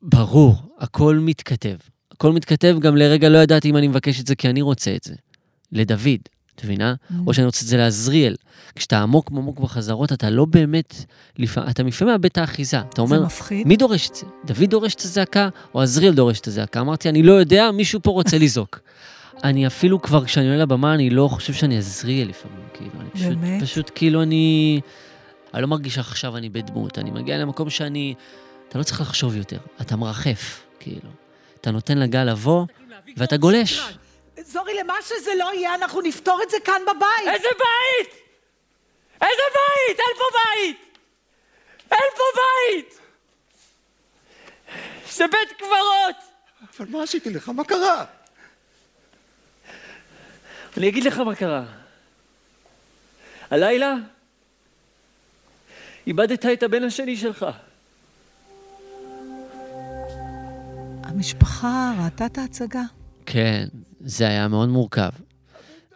ברור, 0.02 0.54
הכל 0.78 1.18
מתכתב. 1.22 1.76
הכל 2.12 2.32
מתכתב, 2.32 2.76
גם 2.80 2.96
לרגע 2.96 3.28
לא 3.28 3.38
ידעתי 3.38 3.70
אם 3.70 3.76
אני 3.76 3.88
מבקש 3.88 4.20
את 4.20 4.26
זה 4.26 4.34
כי 4.34 4.50
אני 4.50 4.62
רוצה 4.62 4.94
את 4.96 5.04
זה. 5.04 5.14
לדוד, 5.72 6.20
את 6.54 6.64
מבינה? 6.64 6.94
או 7.26 7.34
שאני 7.34 7.46
רוצה 7.46 7.62
את 7.62 7.68
זה 7.68 7.76
לעזריאל. 7.76 8.36
כשאתה 8.74 9.02
עמוק 9.02 9.30
עמוק 9.30 9.60
בחזרות, 9.60 10.12
אתה 10.12 10.30
לא 10.30 10.44
באמת, 10.44 10.94
לפ... 11.38 11.58
אתה 11.58 11.82
לפעמים 11.82 12.12
מאבד 12.12 12.24
את 12.24 12.38
האחיזה. 12.38 12.80
אתה 12.80 13.00
אומר, 13.00 13.18
זה 13.18 13.24
מפחיד? 13.24 13.66
מי 13.66 13.76
דורש 13.76 14.08
את 14.08 14.14
זה? 14.14 14.26
דוד 14.44 14.70
דורש 14.70 14.94
את 14.94 15.00
הזעקה, 15.00 15.48
או 15.74 15.82
עזריאל 15.82 16.14
דורש 16.14 16.40
את 16.40 16.46
הזעקה? 16.46 16.80
אמרתי, 16.80 17.08
אני 17.08 17.22
לא 17.22 17.32
יודע, 17.32 17.70
מישהו 17.70 18.00
פה 18.02 18.10
רוצה 18.10 18.38
לזעוק. 18.38 18.80
אני 19.44 19.66
אפילו 19.66 20.02
כבר, 20.02 20.24
כשאני 20.24 20.46
עולה 20.46 20.58
לבמה, 20.62 20.94
אני 20.94 21.10
לא 21.10 21.28
חושב 21.28 21.52
שאני 21.52 21.78
עזריאל 21.78 22.28
לפעמים, 22.28 22.64
כאילו. 22.74 22.90
אני 23.00 23.10
פשוט, 23.10 23.38
באמת? 23.38 23.62
פשוט 23.62 23.90
כאילו 23.94 24.22
אני... 24.22 24.80
אני 25.54 25.62
לא 25.62 25.68
מרגיש 25.68 25.94
שעכשיו 25.94 26.36
אני 26.36 26.48
בדמות, 26.48 26.98
אני 26.98 27.10
מגיע 27.10 27.38
למקום 27.38 27.70
שאני... 27.70 28.14
אתה 28.68 28.78
לא 28.78 28.82
צריך 28.82 29.00
לחשוב 29.00 29.36
יותר, 29.36 29.58
אתה 29.80 29.96
מרחף, 29.96 30.62
כאילו. 30.80 31.10
אתה 31.60 31.70
נותן 31.70 31.98
לגל 31.98 32.24
לבוא, 32.24 32.66
ואתה 33.16 33.36
גולש. 33.36 33.96
זורי, 34.46 34.74
למה 34.74 34.94
שזה 35.02 35.30
לא 35.38 35.50
יהיה, 35.54 35.74
אנחנו 35.74 36.00
נפתור 36.00 36.42
את 36.42 36.50
זה 36.50 36.56
כאן 36.64 36.82
בבית. 36.82 37.34
איזה 37.34 37.48
בית? 37.48 38.14
איזה 39.20 39.42
בית? 39.54 39.98
אין 39.98 40.16
פה 40.18 40.24
בית! 40.38 40.98
אין 41.90 42.08
פה 42.16 42.22
בית! 42.36 43.00
זה 45.12 45.24
בית 45.26 45.58
קברות! 45.58 46.16
אבל 46.78 46.88
מה 46.88 47.02
עשיתי 47.02 47.30
לך? 47.30 47.48
מה 47.48 47.64
קרה? 47.64 48.04
אני 50.76 50.88
אגיד 50.88 51.04
לך 51.04 51.18
מה 51.18 51.34
קרה. 51.34 51.64
הלילה 53.50 53.94
איבדת 56.06 56.46
את 56.46 56.62
הבן 56.62 56.84
השני 56.84 57.16
שלך. 57.16 57.46
המשפחה 61.04 61.92
ראתה 62.04 62.26
את 62.26 62.38
ההצגה? 62.38 62.82
כן, 63.26 63.66
זה 64.00 64.28
היה 64.28 64.48
מאוד 64.48 64.68
מורכב. 64.68 65.10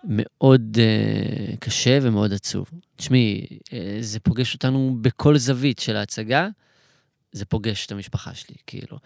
מאוד 0.05 0.77
uh, 0.77 1.57
קשה 1.57 1.99
ומאוד 2.03 2.33
עצוב. 2.33 2.71
תשמעי, 2.97 3.47
uh, 3.65 3.71
זה 4.01 4.21
פוגש 4.21 4.55
אותנו 4.55 4.97
בכל 5.01 5.37
זווית 5.39 5.79
של 5.79 5.97
ההצגה, 5.97 6.49
זה 7.33 7.45
פוגש 7.45 7.87
את 7.87 7.93
המשפחה 7.93 8.35
שלי, 8.35 8.57
כאילו. 8.67 8.99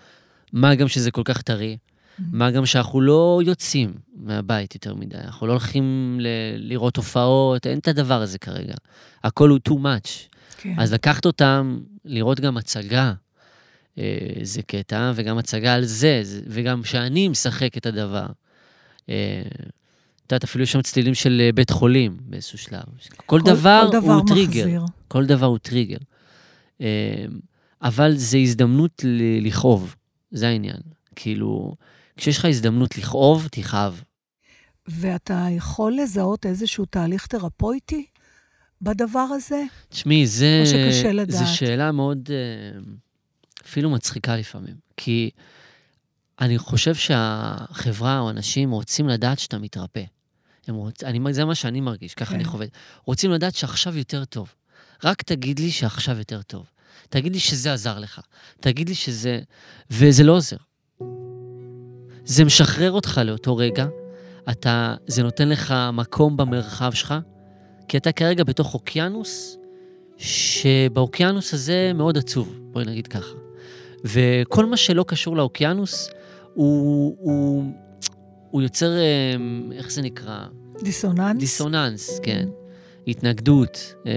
מה 0.52 0.74
גם 0.74 0.88
שזה 0.88 1.11
כל 1.11 1.22
כך 1.24 1.42
טרי, 1.42 1.76
מה 2.18 2.50
גם 2.50 2.66
שאנחנו 2.66 3.00
לא 3.00 3.40
יוצאים 3.46 3.94
מהבית 4.16 4.74
יותר 4.74 4.94
מדי, 4.94 5.16
אנחנו 5.18 5.46
לא 5.46 5.52
הולכים 5.52 6.18
ל- 6.20 6.26
לראות 6.57 6.96
הופעות, 6.96 7.66
אין 7.66 7.78
את 7.78 7.88
הדבר 7.88 8.22
הזה 8.22 8.38
כרגע. 8.38 8.74
הכל 9.24 9.48
הוא 9.50 9.59
too 9.68 9.72
much. 9.72 10.09
כן. 10.57 10.74
אז 10.78 10.92
לקחת 10.92 11.26
אותם, 11.26 11.78
לראות 12.04 12.40
גם 12.40 12.57
הצגה, 12.57 13.12
אה, 13.98 14.02
זה 14.42 14.62
קטע, 14.62 15.12
וגם 15.14 15.38
הצגה 15.38 15.74
על 15.74 15.85
זה, 15.85 16.20
זה- 16.22 16.40
וגם 16.46 16.85
שאני 16.85 17.28
משחק 17.28 17.76
את 17.76 17.87
הדבר. 17.87 18.26
אה, 19.08 19.42
את 20.26 20.32
יודעת, 20.32 20.44
אפילו 20.44 20.64
יש 20.64 20.72
שם 20.72 20.82
צלילים 20.82 21.14
של 21.14 21.40
אה, 21.44 21.52
בית 21.52 21.70
חולים 21.70 22.16
באיזשהו 22.20 22.58
שלב. 22.58 22.82
כל, 23.26 23.40
דבר, 23.40 23.88
כל 23.90 24.00
דבר 24.00 24.12
הוא 24.12 24.26
טריגר. 24.26 24.64
מחזיר. 24.64 24.82
כל 25.08 25.26
דבר 25.26 25.46
הוא 25.46 25.58
טריגר. 25.58 25.96
אה, 26.80 27.24
אבל 27.82 28.12
זה 28.16 28.38
הזדמנות 28.38 29.02
ל- 29.04 29.46
לכאוב, 29.46 29.94
זה 30.30 30.48
העניין. 30.48 30.76
כאילו, 31.16 31.74
כשיש 32.16 32.38
לך 32.38 32.44
הזדמנות 32.44 32.98
לכאוב, 32.98 33.48
תכאב. 33.50 34.02
ואתה 34.88 35.46
יכול 35.50 35.96
לזהות 36.02 36.46
איזשהו 36.46 36.84
תהליך 36.84 37.26
תרפויטי 37.26 38.06
בדבר 38.82 39.26
הזה? 39.30 39.62
תשמעי, 39.88 40.26
זה... 40.26 40.60
או 40.62 40.66
שקשה 40.66 41.12
לדעת? 41.12 41.30
זו 41.46 41.56
שאלה 41.56 41.92
מאוד, 41.92 42.28
אפילו 43.66 43.90
מצחיקה 43.90 44.36
לפעמים. 44.36 44.74
כי 44.96 45.30
אני 46.40 46.59
חושב 46.59 46.94
שהחברה 46.94 48.20
או 48.20 48.31
אנשים 48.31 48.70
רוצים 48.70 49.09
לדעת 49.09 49.38
שאתה 49.38 49.59
מתרפא. 49.59 50.03
הם 50.66 50.75
רוצ... 50.75 51.05
אני, 51.05 51.35
זה 51.35 51.44
מה 51.44 51.55
שאני 51.55 51.81
מרגיש, 51.81 52.14
ככה 52.14 52.31
כן. 52.31 52.35
אני 52.35 52.44
חווה. 52.44 52.66
רוצים 53.05 53.31
לדעת 53.31 53.55
שעכשיו 53.55 53.99
יותר 53.99 54.25
טוב. 54.25 54.55
רק 55.05 55.23
תגיד 55.23 55.59
לי 55.59 55.70
שעכשיו 55.70 56.18
יותר 56.18 56.42
טוב. 56.42 56.66
תגיד 57.09 57.33
לי 57.33 57.40
שזה 57.40 57.73
עזר 57.73 57.99
לך. 57.99 58.20
תגיד 58.61 58.88
לי 58.88 58.94
שזה... 58.94 59.40
וזה 59.90 60.23
לא 60.23 60.33
עוזר. 60.33 60.57
זה 62.25 62.44
משחרר 62.44 62.92
אותך 62.92 63.20
לאותו 63.25 63.57
רגע. 63.57 63.87
אתה... 64.51 64.94
זה 65.07 65.23
נותן 65.23 65.49
לך 65.49 65.75
מקום 65.92 66.37
במרחב 66.37 66.92
שלך, 66.92 67.14
כי 67.88 67.97
אתה 67.97 68.12
כרגע 68.12 68.44
בתוך 68.44 68.75
אוקיינוס, 68.75 69.59
שבאוקיינוס 70.18 71.55
הזה 71.55 71.92
מאוד 71.94 72.18
עצוב, 72.18 72.59
בואי 72.61 72.85
נגיד 72.85 73.07
ככה. 73.07 73.35
וכל 74.05 74.66
מה 74.66 74.77
שלא 74.77 75.05
קשור 75.09 75.37
לאוקיינוס, 75.37 76.11
הוא, 76.54 77.16
הוא, 77.20 77.64
הוא 78.50 78.62
יוצר, 78.62 78.96
אה, 78.96 79.34
איך 79.72 79.90
זה 79.90 80.02
נקרא? 80.02 80.46
דיסוננס? 80.82 81.40
דיסוננס, 81.40 82.20
כן. 82.22 82.48
התנגדות. 83.08 83.94
אה, 84.06 84.12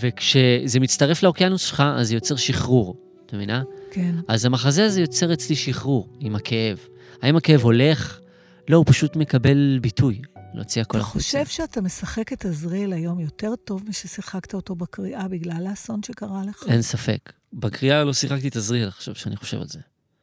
וכשזה 0.00 0.80
מצטרף 0.80 1.22
לאוקיינוס 1.22 1.62
שלך, 1.62 1.82
אז 1.96 2.08
זה 2.08 2.14
יוצר 2.14 2.36
שחרור, 2.36 2.96
את 3.26 3.34
מבינה? 3.34 3.62
כן. 3.90 4.14
אז 4.28 4.44
המחזה 4.44 4.84
הזה 4.84 5.00
יוצר 5.00 5.32
אצלי 5.32 5.56
שחרור 5.56 6.08
עם 6.20 6.36
הכאב. 6.36 6.78
האם 7.22 7.36
הכאב 7.36 7.60
הולך? 7.60 8.20
לא, 8.68 8.76
הוא 8.76 8.84
פשוט 8.88 9.16
מקבל 9.16 9.78
ביטוי, 9.82 10.22
להוציא 10.54 10.82
הכל 10.82 10.98
אתה 10.98 11.06
החוצה. 11.06 11.24
חושב 11.24 11.46
שאתה 11.46 11.80
משחק 11.80 12.32
את 12.32 12.44
עזריאל 12.44 12.92
היום 12.92 13.20
יותר 13.20 13.56
טוב 13.64 13.82
מששיחקת 13.88 14.54
אותו 14.54 14.74
בקריאה 14.74 15.28
בגלל 15.28 15.66
האסון 15.66 16.02
שקרה 16.02 16.42
לך? 16.48 16.64
אין 16.68 16.82
ספק. 16.82 17.32
בקריאה 17.52 18.04
לא 18.04 18.12
שיחקתי 18.12 18.48
את 18.48 18.56
עזריאל 18.56 18.88
עכשיו 18.88 19.14
שאני 19.14 19.36
חושב 19.36 19.60
על 19.60 19.68
זה. 19.68 19.78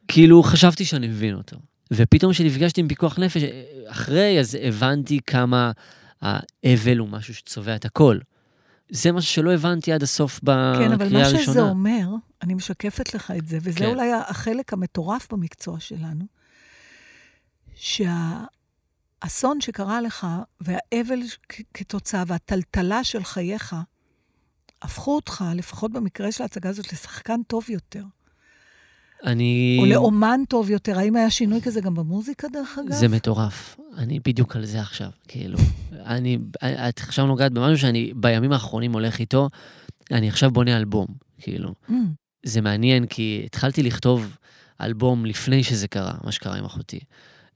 כאילו, 0.08 0.42
חשבתי 0.42 0.84
שאני 0.84 1.08
מבין 1.08 1.34
אותו. 1.34 1.56
ופתאום 1.92 2.32
כשנפגשתי 2.32 2.80
עם 2.80 2.88
פיקוח 2.88 3.18
נפש, 3.18 3.42
אחרי, 3.86 4.40
אז 4.40 4.58
הבנתי 4.62 5.20
כמה 5.26 5.72
האבל 6.20 6.98
הוא 6.98 7.08
משהו 7.08 7.34
שצובע 7.34 7.76
את 7.76 7.84
הכל. 7.84 8.18
זה 8.90 9.12
משהו 9.12 9.32
שלא 9.32 9.52
הבנתי 9.52 9.92
עד 9.92 10.02
הסוף 10.02 10.40
בקריאה 10.42 10.74
כן, 10.78 10.92
הראשונה. 10.92 11.24
אבל 11.24 11.36
מה 11.36 11.42
שזה 11.42 11.60
אומר, 11.60 12.08
אני 12.42 12.54
משקפת 12.54 13.14
לך 13.14 13.32
את 13.38 13.48
זה, 13.48 13.58
וזה 13.62 13.78
כן. 13.78 13.86
אולי 13.86 14.12
החלק 14.12 14.72
המטורף 14.72 15.32
במקצוע 15.32 15.80
שלנו, 15.80 16.24
שהאסון 17.74 19.60
שקרה 19.60 20.00
לך, 20.00 20.26
והאבל 20.60 21.20
כתוצאה, 21.74 22.24
והטלטלה 22.26 23.04
של 23.04 23.24
חייך, 23.24 23.76
הפכו 24.82 25.16
אותך, 25.16 25.44
לפחות 25.54 25.92
במקרה 25.92 26.32
של 26.32 26.42
ההצגה 26.42 26.70
הזאת, 26.70 26.92
לשחקן 26.92 27.40
טוב 27.46 27.70
יותר, 27.70 28.04
אני... 29.24 29.76
או 29.80 29.86
לאומן 29.86 30.40
טוב 30.48 30.70
יותר. 30.70 30.98
האם 30.98 31.16
היה 31.16 31.30
שינוי 31.30 31.60
כזה 31.60 31.80
גם 31.80 31.94
במוזיקה, 31.94 32.48
דרך 32.52 32.78
אגב? 32.78 32.92
זה 32.92 33.08
מטורף. 33.08 33.76
אני 33.98 34.20
בדיוק 34.20 34.56
על 34.56 34.64
זה 34.64 34.80
עכשיו, 34.80 35.10
כאילו. 35.28 35.58
אני, 36.14 36.38
את 36.62 36.98
עכשיו 36.98 37.26
נוגעת 37.26 37.52
במשהו 37.52 37.78
שאני 37.78 38.12
בימים 38.16 38.52
האחרונים 38.52 38.92
הולך 38.92 39.18
איתו, 39.18 39.48
אני 40.10 40.28
עכשיו 40.28 40.50
בונה 40.50 40.76
אלבום, 40.76 41.06
כאילו. 41.38 41.74
Mm, 41.90 41.92
זה 42.42 42.60
מעניין, 42.60 43.06
כי 43.06 43.42
התחלתי 43.46 43.82
לכתוב 43.82 44.36
אלבום 44.80 45.26
לפני 45.26 45.62
שזה 45.62 45.88
קרה, 45.88 46.14
מה 46.24 46.32
שקרה 46.32 46.56
עם 46.56 46.64
אחותי. 46.64 47.00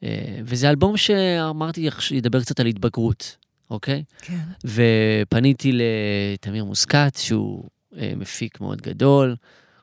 אה, 0.02 0.40
וזה 0.44 0.70
אלבום 0.70 0.96
שאמרתי, 0.96 1.88
ידבר 2.10 2.40
קצת 2.40 2.60
על 2.60 2.66
התבגרות, 2.66 3.36
אוקיי? 3.70 4.04
כן. 4.22 4.38
ופניתי 4.64 5.72
לתמיר 5.72 6.64
מוסקת, 6.64 7.18
שהוא 7.18 7.64
אה, 7.96 8.12
מפיק 8.16 8.60
מאוד 8.60 8.82
גדול. 8.82 9.36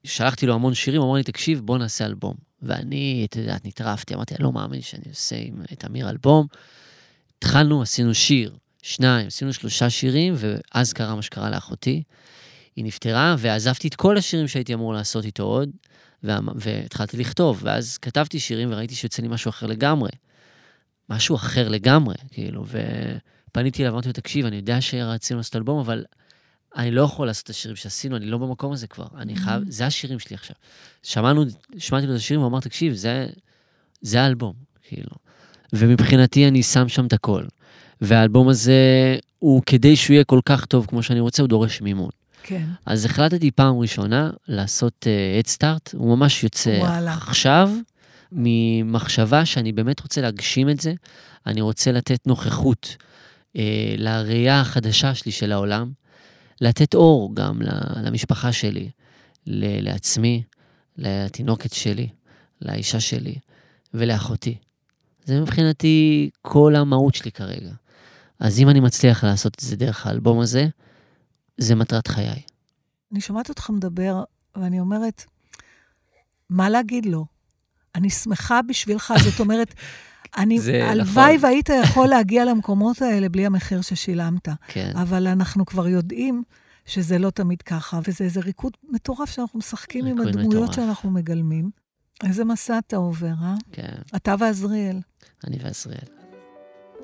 שלחתי 0.04 0.46
לו 0.46 0.54
המון 0.54 0.74
שירים, 0.74 1.02
אמר 1.02 1.14
לי, 1.14 1.24
תקשיב, 1.24 1.62
בוא 1.66 1.78
נעשה 1.78 2.06
אלבום. 2.06 2.36
ואני, 2.62 3.28
את 3.30 3.36
יודעת, 3.36 3.66
נטרפתי, 3.66 4.14
אמרתי, 4.14 4.36
אני 4.36 4.44
לא 4.44 4.52
מאמין 4.52 4.82
שאני 4.82 5.04
עושה 5.10 5.36
עם 5.40 5.64
תמיר 5.78 6.10
אלבום. 6.10 6.48
התחלנו, 7.38 7.82
עשינו 7.82 8.14
שיר, 8.14 8.56
שניים, 8.82 9.28
עשינו 9.28 9.54
שלושה 9.54 9.90
שירים, 9.90 10.34
ואז 10.38 10.94
קרה 10.94 11.16
מה 11.16 11.22
שקרה 11.22 11.50
לאחותי. 11.50 12.04
היא 12.76 12.86
נפטרה, 12.86 13.36
ועזבתי 13.40 13.88
את 13.88 13.96
כל 13.96 14.18
השירים 14.18 14.48
שהייתי 14.48 14.74
אמור 14.74 14.94
לעשות 14.94 15.26
איתו 15.26 15.44
עוד, 15.44 15.70
וה- 16.24 16.40
והתחלתי 16.56 17.18
לכתוב, 17.18 17.60
ואז 17.64 17.98
כתבתי 17.98 18.40
שירים 18.40 18.72
וראיתי 18.72 18.96
שיוצא 18.96 19.22
לי 19.22 19.28
משהו 19.28 19.50
אחר 19.50 19.68
לגמרי. 19.68 20.10
משהו 21.10 21.36
אחר 21.36 21.70
לגמרי, 21.70 22.16
כאילו, 22.32 22.66
ופניתי 22.68 23.82
אליו, 23.82 23.94
אמרתי 23.94 24.08
לו, 24.08 24.14
תקשיב, 24.14 24.46
אני 24.46 24.56
יודע 24.56 24.82
שרצינו 24.82 25.40
לעשות 25.40 25.56
אלבום, 25.56 25.80
אבל 25.80 26.04
אני 26.76 26.92
לא 26.92 27.02
יכול 27.02 27.28
לעשות 27.28 27.44
את 27.44 27.50
השירים 27.50 27.76
שעשינו, 27.76 28.16
אני 28.16 28.26
לא 28.26 28.38
במקום 28.38 28.72
הזה 28.72 28.88
כבר. 28.88 29.08
אני 29.18 29.36
חייב, 29.36 29.64
זה 29.68 29.86
השירים 29.86 30.20
שלי 30.20 30.36
עכשיו. 30.36 30.56
שמענו, 31.04 31.46
שמעתי 31.78 32.08
לו 32.08 32.14
את 32.14 32.18
השירים, 32.18 32.42
הוא 32.42 32.50
אמר, 32.50 32.60
תקשיב, 32.60 32.94
זה, 32.94 33.28
זה 34.02 34.22
האלבום, 34.22 34.54
כאילו. 34.84 35.12
ומבחינתי 35.74 36.48
אני 36.48 36.64
שם 36.64 36.88
שם 36.88 37.06
את 37.06 37.14
הכל. 37.14 37.44
והאלבום 38.02 38.50
הזה, 38.50 39.18
הוא, 39.40 39.62
כדי 39.66 39.96
שהוא 39.96 40.14
יהיה 40.14 40.24
כל 40.24 40.40
כך 40.46 40.66
טוב 40.66 40.86
כמו 40.86 41.04
שאני 41.04 41.20
רוצה, 41.20 41.42
הוא 41.42 41.50
דורש 41.50 41.82
מימון. 41.82 42.10
כן. 42.44 42.66
אז 42.86 43.06
החלטתי 43.06 43.52
פעם 43.52 43.80
ראשונה 43.80 44.30
לעשות 44.48 45.06
uh, 45.06 45.46
Head 45.46 45.58
Start, 45.58 45.98
הוא 45.98 46.18
ממש 46.18 46.44
יוצא 46.44 46.78
וואלה. 46.80 47.14
עכשיו, 47.14 47.70
ממחשבה 48.32 49.46
שאני 49.46 49.72
באמת 49.72 50.00
רוצה 50.00 50.22
להגשים 50.22 50.70
את 50.70 50.80
זה, 50.80 50.94
אני 51.46 51.62
רוצה 51.62 51.92
לתת 51.92 52.28
נוכחות 52.28 52.96
uh, 52.98 53.60
לראייה 53.98 54.62
החדשה 54.62 55.16
שלי 55.16 55.32
של 55.32 55.52
העולם, 55.52 55.92
לתת 56.62 56.94
אור 56.96 57.36
גם 57.36 57.62
למשפחה 58.04 58.52
שלי, 58.52 58.90
לעצמי, 59.46 60.44
לתינוקת 60.98 61.74
שלי, 61.74 62.10
לאישה 62.62 63.00
שלי 63.00 63.36
ולאחותי. 63.94 64.58
זה 65.26 65.42
מבחינתי 65.42 66.30
כל 66.42 66.76
המהות 66.76 67.16
שלי 67.16 67.32
כרגע. 67.32 67.72
אז 68.40 68.60
אם 68.60 68.70
אני 68.70 68.80
מצליח 68.80 69.24
לעשות 69.24 69.56
את 69.56 69.60
זה 69.60 69.76
דרך 69.76 70.08
האלבום 70.08 70.40
הזה, 70.40 70.68
זה 71.58 71.76
מטרת 71.76 72.08
חיי. 72.08 72.42
אני 73.12 73.22
שומעת 73.22 73.50
אותך 73.50 73.70
מדבר, 73.70 74.24
ואני 74.56 74.80
אומרת, 74.80 75.26
מה 76.50 76.70
להגיד 76.70 77.06
לו? 77.06 77.26
אני 77.96 78.10
שמחה 78.10 78.62
בשבילך, 78.62 79.14
זאת 79.24 79.40
אומרת, 79.40 79.74
אני, 80.38 80.60
זה 80.60 80.90
הלוואי 80.90 81.36
נכון. 81.36 81.50
והיית 81.50 81.70
יכול 81.84 82.08
להגיע 82.08 82.46
למקומות 82.46 83.02
האלה 83.02 83.30
בלי 83.30 83.46
המחיר 83.46 83.82
ששילמת. 83.82 84.48
כן. 84.68 84.92
אבל 84.96 85.28
אנחנו 85.28 85.66
כבר 85.66 85.88
יודעים 85.88 86.44
שזה 86.86 87.20
לא 87.20 87.30
תמיד 87.30 87.62
ככה, 87.62 88.00
וזה 88.08 88.24
איזה 88.24 88.40
ריקוד 88.40 88.74
מטורף 88.90 89.30
שאנחנו 89.30 89.60
משחקים 89.60 90.06
עם 90.06 90.22
הדמויות 90.22 90.54
מטורף. 90.54 90.76
שאנחנו 90.76 91.12
מגלמים. 91.12 91.70
איזה 92.24 92.46
מסע 92.46 92.78
אתה 92.78 92.98
עובר, 92.98 93.34
אה? 93.42 93.56
כן, 93.72 93.96
אתה 94.16 94.36
ועזריאל. 94.40 95.00
אני 95.48 95.58
ועזריאל. 95.64 96.08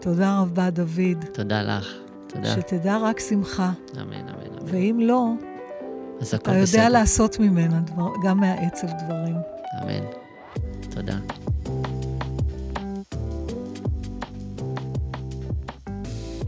תודה 0.02 0.40
רבה, 0.40 0.70
דוד. 0.70 1.26
תודה 1.34 1.62
לך. 1.64 1.88
תודה. 2.28 2.56
שתדע 2.56 2.98
רק 2.98 3.20
שמחה, 3.20 3.72
אמן, 4.02 4.14
אמן, 4.14 4.30
אמן. 4.30 4.58
ואם 4.66 5.00
לא, 5.04 5.32
אז 6.22 6.34
הכל 6.34 6.52
אתה 6.52 6.52
יודע 6.52 6.64
בסדר. 6.64 6.90
לעשות 6.90 7.40
ממנה 7.40 7.80
דבר, 7.80 8.10
גם 8.24 8.40
מהעצב 8.40 8.88
דברים. 8.88 9.36
אמן. 9.84 10.06
תודה. 10.90 11.18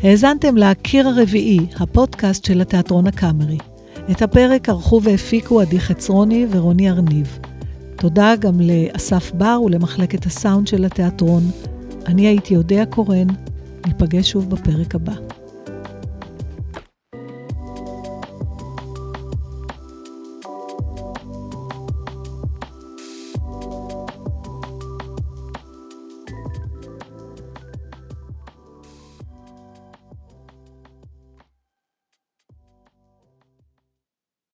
האזנתם 0.03 0.57
ל"קיר 0.57 1.07
הרביעי", 1.07 1.59
הפודקאסט 1.79 2.45
של 2.45 2.61
התיאטרון 2.61 3.07
הקאמרי. 3.07 3.57
את 4.11 4.21
הפרק 4.21 4.69
ערכו 4.69 5.01
והפיקו 5.03 5.61
עדי 5.61 5.79
חצרוני 5.79 6.45
ורוני 6.51 6.89
ארניב. 6.89 7.39
תודה 7.95 8.35
גם 8.35 8.61
לאסף 8.61 9.31
בר 9.33 9.61
ולמחלקת 9.65 10.25
הסאונד 10.25 10.67
של 10.67 10.85
התיאטרון. 10.85 11.43
אני 12.05 12.27
הייתי 12.27 12.55
אודיה 12.55 12.85
קורן, 12.85 13.27
ניפגש 13.87 14.31
שוב 14.31 14.49
בפרק 14.49 14.95
הבא. 14.95 15.13